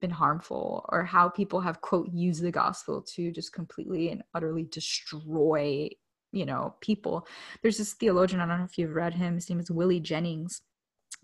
[0.00, 4.64] been harmful or how people have, quote, used the gospel to just completely and utterly
[4.64, 5.88] destroy,
[6.32, 7.26] you know, people.
[7.60, 10.62] There's this theologian, I don't know if you've read him, his name is Willie Jennings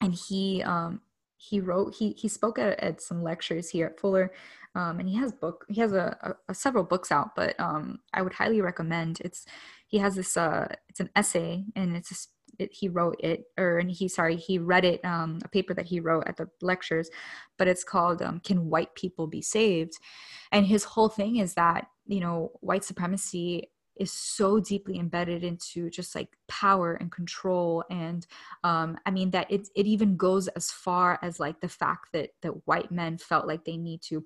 [0.01, 1.01] and he um
[1.39, 4.33] he wrote he he spoke at, at some lectures here at Fuller,
[4.75, 8.01] um, and he has book he has a, a, a, several books out, but um,
[8.13, 9.21] I would highly recommend.
[9.25, 9.47] It's
[9.87, 13.79] he has this uh it's an essay and it's just it, he wrote it or
[13.79, 17.09] and he sorry he read it um, a paper that he wrote at the lectures,
[17.57, 19.95] but it's called um, "Can White People Be Saved?"
[20.51, 25.91] And his whole thing is that you know white supremacy is so deeply embedded into
[25.91, 28.27] just like power and control and
[28.65, 32.31] um, i mean that it, it even goes as far as like the fact that
[32.43, 34.25] that white men felt like they need to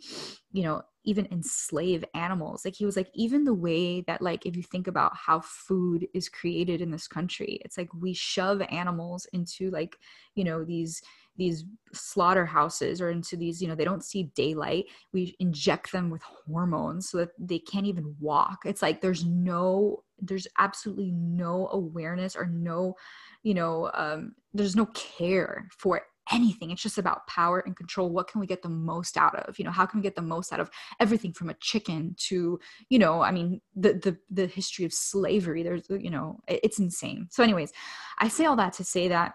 [0.53, 2.65] you know even enslave animals.
[2.65, 6.07] Like he was like even the way that like if you think about how food
[6.15, 9.97] is created in this country it's like we shove animals into like
[10.35, 11.03] you know these
[11.37, 14.87] these slaughterhouses or into these you know they don't see daylight.
[15.13, 18.61] We inject them with hormones so that they can't even walk.
[18.65, 22.95] It's like there's no there's absolutely no awareness or no
[23.43, 26.71] you know um, there's no care for anything.
[26.71, 28.09] It's just about power and control.
[28.09, 29.59] What can we get the most out of?
[29.59, 30.71] You know how can we get the most out of
[31.01, 35.63] everything from a chicken to you know i mean the the, the history of slavery.
[35.63, 37.29] There's you know it's insane.
[37.31, 37.73] So anyways
[38.19, 39.35] i say all that to say that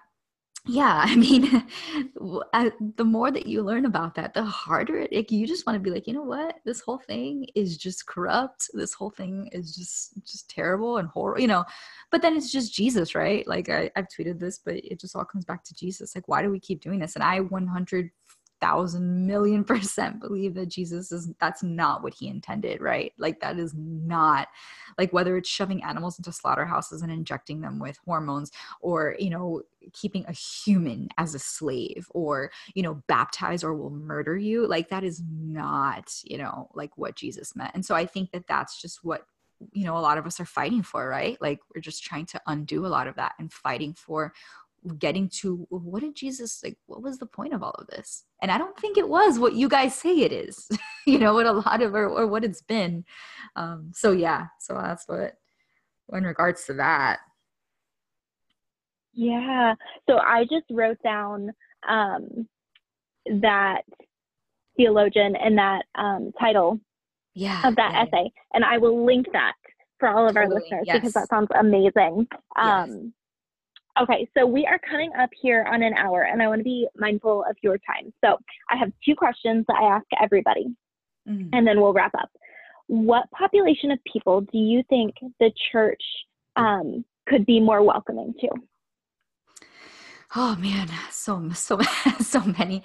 [0.68, 1.64] yeah i mean
[2.96, 5.90] the more that you learn about that the harder it you just want to be
[5.90, 6.56] like you know what?
[6.66, 8.70] This whole thing is just corrupt.
[8.74, 11.64] This whole thing is just just terrible and horrible you know?
[12.12, 13.48] But then it's just jesus right?
[13.48, 16.16] Like I, i've tweeted this but it just all comes back to jesus.
[16.16, 17.16] Like why do we keep doing this?
[17.16, 18.12] And i 100
[18.60, 23.14] thousand million percent believe that Jesus is that's not what he intended, right?
[23.18, 24.48] Like that is not
[24.98, 28.52] like whether it's shoving animals into slaughterhouses and injecting them with hormones
[28.82, 29.62] or, you know,
[29.94, 34.90] keeping a human as a slave or, you know, baptize or will murder you, like
[34.90, 37.72] that is not, you know, like what Jesus meant.
[37.74, 39.26] And so I think that that's just what
[39.72, 42.40] you know a lot of us are fighting for right like we're just trying to
[42.46, 44.32] undo a lot of that and fighting for
[44.96, 48.26] getting to what did Jesus like what was the point of all of this?
[48.42, 50.70] And I don't think it was what you guys say it is.
[51.08, 53.06] you know, what a lot of or, or what it's been.
[53.56, 55.34] Um so yeah, so that's what
[56.14, 57.20] in regards to that.
[59.14, 59.76] Yeah.
[60.10, 61.52] So I just wrote down
[61.88, 62.48] um
[63.42, 63.82] that
[64.78, 66.80] theologian and that um title
[67.34, 68.04] yeah, of that yeah.
[68.04, 68.32] essay.
[68.54, 69.54] And I will link that
[70.00, 70.54] for all of totally.
[70.54, 70.98] our listeners yes.
[70.98, 72.28] because that sounds amazing.
[72.56, 73.14] Um yes
[74.02, 76.88] Okay, so we are coming up here on an hour, and I want to be
[76.96, 78.14] mindful of your time.
[78.24, 78.38] So
[78.70, 80.68] I have two questions that I ask everybody,
[81.28, 81.50] mm-hmm.
[81.54, 82.30] and then we'll wrap up.
[82.88, 86.02] What population of people do you think the church
[86.56, 88.50] um, could be more welcoming to?
[90.36, 91.80] Oh man so so
[92.20, 92.84] so many.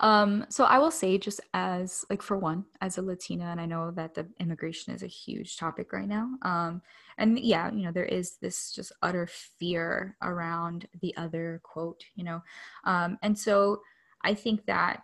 [0.00, 3.66] Um so i will say just as like for one as a latina and i
[3.66, 6.82] know that the immigration is a huge topic right now um
[7.18, 12.24] and yeah you know there is this just utter fear around the other quote you
[12.24, 12.42] know
[12.84, 13.80] um and so
[14.22, 15.02] i think that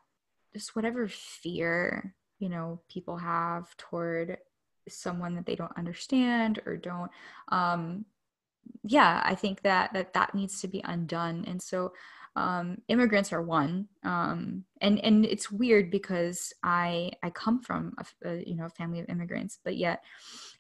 [0.52, 4.36] just whatever fear you know people have toward
[4.88, 7.10] someone that they don't understand or don't
[7.48, 8.04] um
[8.82, 11.92] yeah i think that that that needs to be undone and so
[12.36, 18.28] um, immigrants are one um, and and it's weird because i i come from a,
[18.28, 20.04] a, you know family of immigrants but yet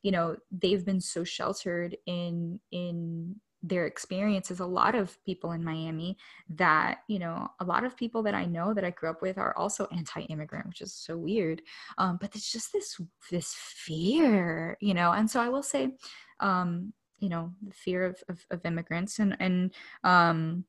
[0.02, 4.60] you know they've been so sheltered in in their experiences.
[4.60, 6.16] A lot of people in miami
[6.50, 9.38] that you know a lot of people that i know that i grew up with
[9.38, 11.62] are also anti-immigrant which is so weird
[11.98, 13.00] um, but it's just this
[13.30, 15.94] this fear you know and so i will say
[16.40, 19.72] um, you know the fear of, of, of immigrants and and
[20.04, 20.64] um,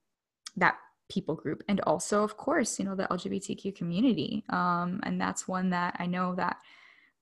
[0.55, 0.75] that
[1.09, 1.63] people group.
[1.67, 4.43] And also of course you know the lgbtq community.
[4.49, 6.57] Um, and that's one that i know that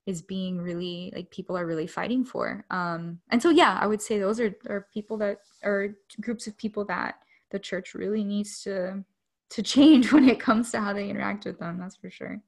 [0.06, 2.66] is being really like people are really fighting for.
[2.70, 6.58] Um, and so yeah i would say those are, are people that are groups of
[6.58, 7.16] people that
[7.52, 9.04] the church really needs to
[9.50, 12.40] to change when it comes to how they interact with them that's for sure.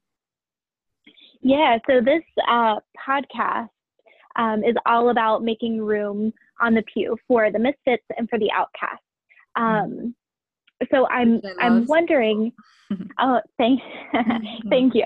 [1.42, 2.76] Yeah so this uh,
[3.08, 3.70] podcast
[4.36, 8.52] um, is all about making room on the pew for the misfits and for the
[8.52, 9.04] outcasts.
[9.58, 9.64] Mm-hmm.
[9.64, 10.16] Um,
[10.92, 12.52] so I'm I'm wondering.
[13.20, 13.80] oh, thank
[14.14, 14.68] mm-hmm.
[14.70, 15.06] thank you.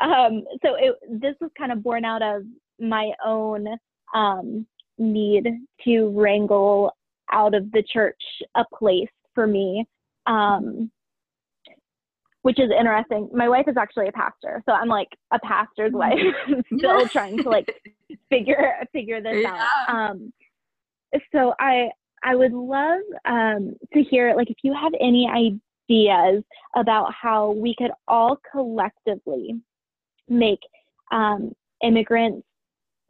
[0.00, 2.42] Um, so it, this was kind of born out of
[2.78, 3.66] my own
[4.14, 4.66] um,
[4.98, 5.46] need
[5.84, 6.92] to wrangle
[7.32, 8.20] out of the church
[8.54, 9.86] a place for me.
[10.26, 10.90] Um,
[12.42, 13.30] which is interesting.
[13.32, 16.52] My wife is actually a pastor, so I'm like a pastor's mm-hmm.
[16.52, 17.66] wife, still trying to like
[18.28, 19.66] figure figure this yeah.
[19.88, 19.94] out.
[19.94, 20.32] Um,
[21.32, 21.90] so I
[22.22, 26.42] I would love um, to hear like if you have any ideas
[26.74, 29.60] about how we could all collectively
[30.28, 30.60] make
[31.12, 31.52] um,
[31.82, 32.46] immigrants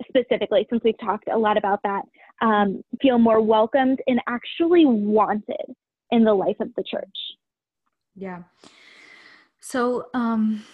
[0.09, 2.03] specifically, since we've talked a lot about that,
[2.41, 5.75] um, feel more welcomed and actually wanted
[6.11, 7.17] in the life of the church.
[8.17, 8.43] Yeah.
[9.61, 10.65] So um,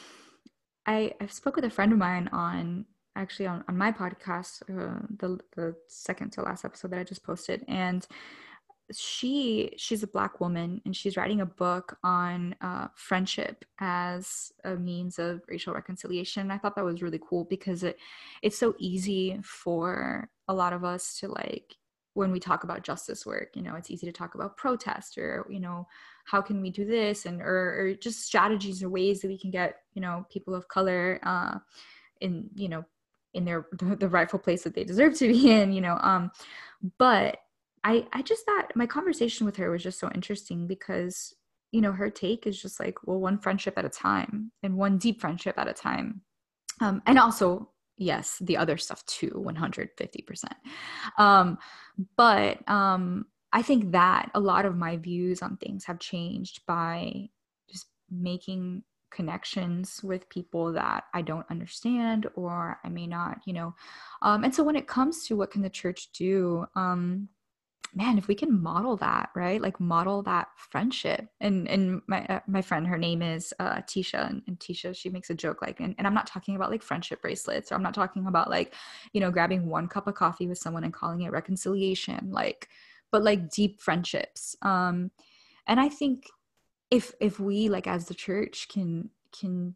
[0.87, 2.87] I I spoke with a friend of mine on
[3.21, 7.23] actually on, on my podcast, uh, the the second to last episode that I just
[7.23, 8.07] posted, and
[8.93, 14.75] she she's a black woman and she's writing a book on uh, friendship as a
[14.77, 16.43] means of racial reconciliation.
[16.43, 17.99] and I thought that was really cool because it
[18.43, 21.77] it's so easy for a lot of us to like
[22.15, 25.47] when we talk about justice work you know it's easy to talk about protest or
[25.49, 25.87] you know
[26.25, 29.51] how can we do this and or, or just strategies or ways that we can
[29.51, 31.59] get you know people of color uh,
[32.21, 32.85] in you know
[33.35, 36.31] in their the, rightful place that they deserve to be in you know um
[36.99, 37.39] but
[37.85, 41.35] i i just thought my conversation with her was just so interesting because
[41.73, 44.99] you know her take is just like well one friendship at a time and one
[44.99, 46.21] deep friendship at a time.
[46.81, 50.45] Um and also yes the other stuff too 150%
[51.19, 51.59] um
[52.17, 57.29] but um i think that a lot of my views on things have changed by
[57.71, 63.75] just making connections with people that I don't understand or I may not, you know.
[64.23, 67.29] Um, and so when it comes to what can the church do, um,
[67.95, 72.41] man if we can model that right like model that friendship and and my uh,
[72.47, 75.81] my friend her name is uh tisha and, and, tisha she makes a joke like
[75.81, 78.75] and, and i'm not talking about like friendship bracelets or i'm not talking about like
[79.13, 82.69] you know grabbing one cup of coffee with someone and calling it reconciliation like
[83.11, 85.11] but like deep friendships um
[85.67, 86.27] and i think
[86.91, 89.75] if if we like as the church can can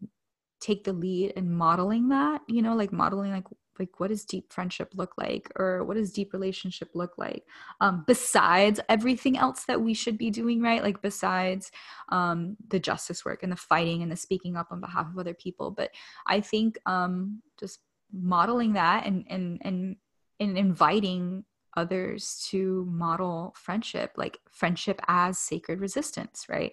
[0.61, 3.47] take the lead in modeling that you know like modeling like
[3.79, 7.45] like what does deep friendship look like or what does deep relationship look like?
[7.81, 10.83] Um, besides everything else that we should be doing right?
[10.83, 11.71] Like besides
[12.11, 15.35] um, the justice work and the fighting and the speaking up on behalf of other
[15.35, 15.71] people.
[15.71, 15.91] But
[16.27, 17.81] i think um, just
[18.13, 19.97] modeling that and and and
[20.41, 21.45] and inviting
[21.77, 26.73] others to model friendship like friendship as sacred resistance right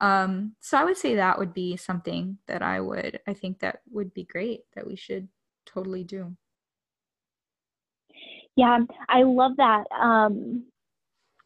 [0.00, 3.80] um so i would say that would be something that i would i think that
[3.90, 5.28] would be great that we should
[5.66, 6.36] totally do
[8.56, 8.78] yeah,
[9.08, 9.84] I love that.
[9.98, 10.64] Um,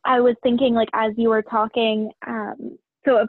[0.05, 3.29] I was thinking, like, as you were talking, um, so of,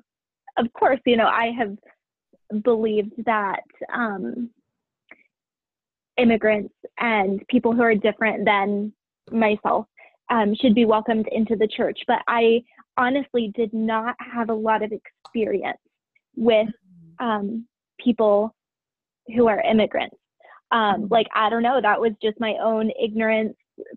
[0.57, 3.63] of course, you know, I have believed that
[3.93, 4.49] um,
[6.17, 8.93] immigrants and people who are different than
[9.31, 9.85] myself
[10.29, 11.99] um, should be welcomed into the church.
[12.07, 12.63] But I
[12.97, 15.77] honestly did not have a lot of experience
[16.35, 16.67] with
[17.19, 17.65] um,
[18.03, 18.53] people
[19.35, 20.15] who are immigrants.
[20.71, 23.55] Um, like, I don't know, that was just my own ignorance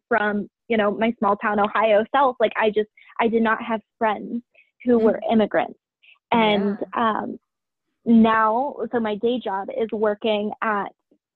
[0.08, 3.80] from you know my small town ohio self like i just i did not have
[3.98, 4.42] friends
[4.84, 5.06] who mm-hmm.
[5.06, 5.78] were immigrants
[6.32, 7.18] and yeah.
[7.18, 7.38] um,
[8.04, 10.86] now so my day job is working at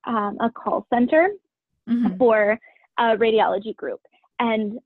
[0.06, 1.28] um, a call center
[1.88, 2.16] mm-hmm.
[2.16, 2.58] for
[2.98, 4.00] a radiology group
[4.38, 4.78] and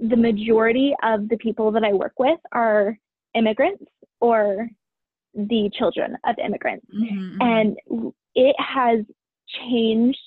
[0.00, 2.96] the majority of the people that i work with are
[3.34, 3.84] immigrants
[4.20, 4.68] or
[5.34, 7.36] the children of immigrants mm-hmm.
[7.40, 7.76] and
[8.34, 9.04] it has
[9.66, 10.18] changed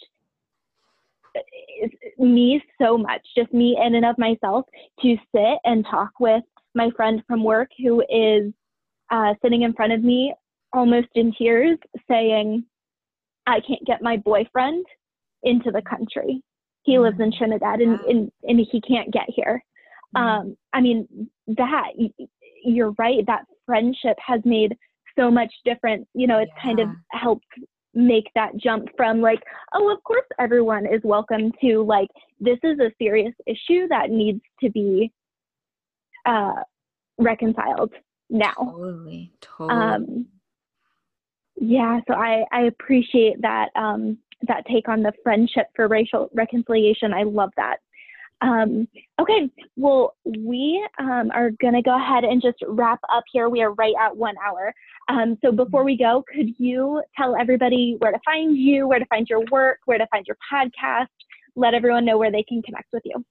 [2.17, 4.65] me so much, just me in and of myself,
[5.01, 6.43] to sit and talk with
[6.75, 8.53] my friend from work who is
[9.11, 10.33] uh, sitting in front of me
[10.73, 11.77] almost in tears
[12.09, 12.63] saying,
[13.47, 14.85] I can't get my boyfriend
[15.43, 16.41] into the country.
[16.83, 19.63] He lives in Trinidad and, and, and he can't get here.
[20.15, 21.91] mm Um, I mean, that,
[22.63, 24.75] you're right, that friendship has made
[25.17, 26.05] so much difference.
[26.13, 26.63] You know, it's yeah.
[26.63, 27.45] kind of helped
[27.93, 29.41] make that jump from like,
[29.73, 32.07] oh, of course everyone is welcome to like,
[32.39, 35.11] this is a serious issue that needs to be
[36.25, 36.63] uh,
[37.17, 37.91] reconciled
[38.29, 38.53] now.
[38.57, 39.79] Totally, totally.
[39.79, 40.25] Um,
[41.59, 44.17] yeah, so I, I appreciate that um,
[44.47, 47.13] that take on the friendship for racial reconciliation.
[47.13, 47.77] I love that.
[48.41, 48.87] Um,
[49.19, 53.49] okay, well, we um, are going to go ahead and just wrap up here.
[53.49, 54.73] We are right at one hour.
[55.09, 59.05] Um, so before we go, could you tell everybody where to find you, where to
[59.05, 61.07] find your work, where to find your podcast?
[61.55, 63.23] Let everyone know where they can connect with you.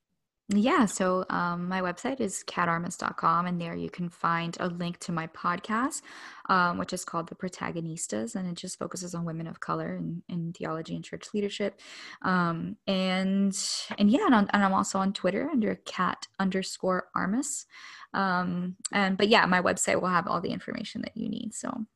[0.52, 5.12] Yeah, so um, my website is katarmas.com, and there you can find a link to
[5.12, 6.02] my podcast,
[6.48, 10.24] um, which is called The Protagonistas, and it just focuses on women of color in,
[10.28, 11.80] in theology and church leadership.
[12.22, 13.56] Um, and
[13.96, 17.66] and yeah, and, on, and, I'm also on Twitter under cat underscore armas.
[18.12, 21.54] Um, and but yeah, my website will have all the information that you need.
[21.54, 21.86] So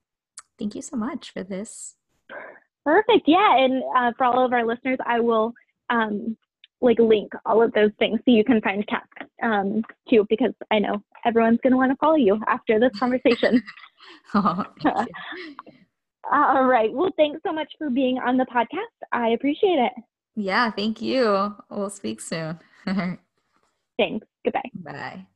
[0.60, 1.96] thank you so much for this.
[2.84, 3.26] Perfect.
[3.26, 5.54] Yeah, and uh, for all of our listeners, I will
[5.90, 6.36] um,
[6.84, 9.08] like link all of those things so you can find Kat
[9.42, 13.62] um, too, because I know everyone's going to want to follow you after this conversation.
[14.34, 14.64] oh,
[16.32, 16.92] all right.
[16.92, 19.06] Well, thanks so much for being on the podcast.
[19.12, 19.92] I appreciate it.
[20.36, 21.54] Yeah, thank you.
[21.70, 22.58] We'll speak soon.
[23.98, 24.26] thanks.
[24.44, 24.70] Goodbye.
[24.74, 25.26] Bye.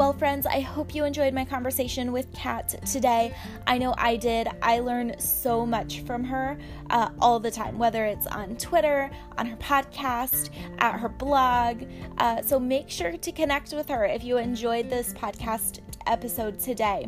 [0.00, 3.34] Well, friends, I hope you enjoyed my conversation with Kat today.
[3.66, 4.48] I know I did.
[4.62, 6.56] I learn so much from her
[6.88, 10.48] uh, all the time, whether it's on Twitter, on her podcast,
[10.78, 11.82] at her blog.
[12.16, 17.06] Uh, so make sure to connect with her if you enjoyed this podcast episode today.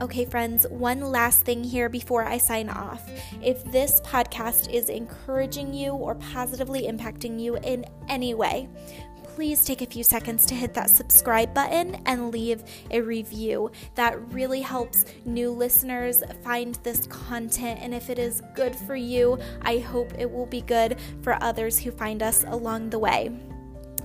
[0.06, 3.10] Okay, friends, one last thing here before I sign off.
[3.42, 8.68] If this podcast is encouraging you or positively impacting you in any way,
[9.24, 13.72] please take a few seconds to hit that subscribe button and leave a review.
[13.96, 17.80] That really helps new listeners find this content.
[17.82, 21.80] And if it is good for you, I hope it will be good for others
[21.80, 23.36] who find us along the way.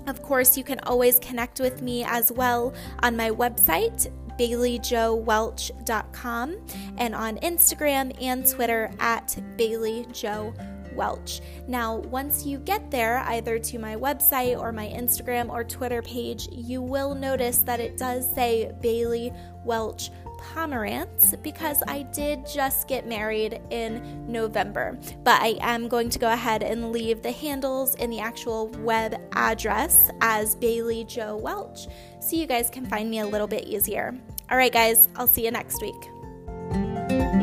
[0.08, 2.74] Of course, you can always connect with me as well
[3.04, 4.12] on my website,
[4.42, 6.56] baileyjoewelch.com,
[6.98, 10.68] and on Instagram and Twitter at baileyjoe.
[10.94, 11.40] Welch.
[11.70, 16.50] Now, once you get there, either to my website or my Instagram or Twitter page,
[16.52, 19.32] you will notice that it does say Bailey
[19.64, 20.12] Welch
[20.42, 24.98] Pomerantz because I did just get married in November.
[25.24, 29.16] But I am going to go ahead and leave the handles in the actual web
[29.34, 31.88] address as Bailey Joe Welch
[32.22, 34.16] so you guys can find me a little bit easier.
[34.50, 37.41] All right, guys, I'll see you next week.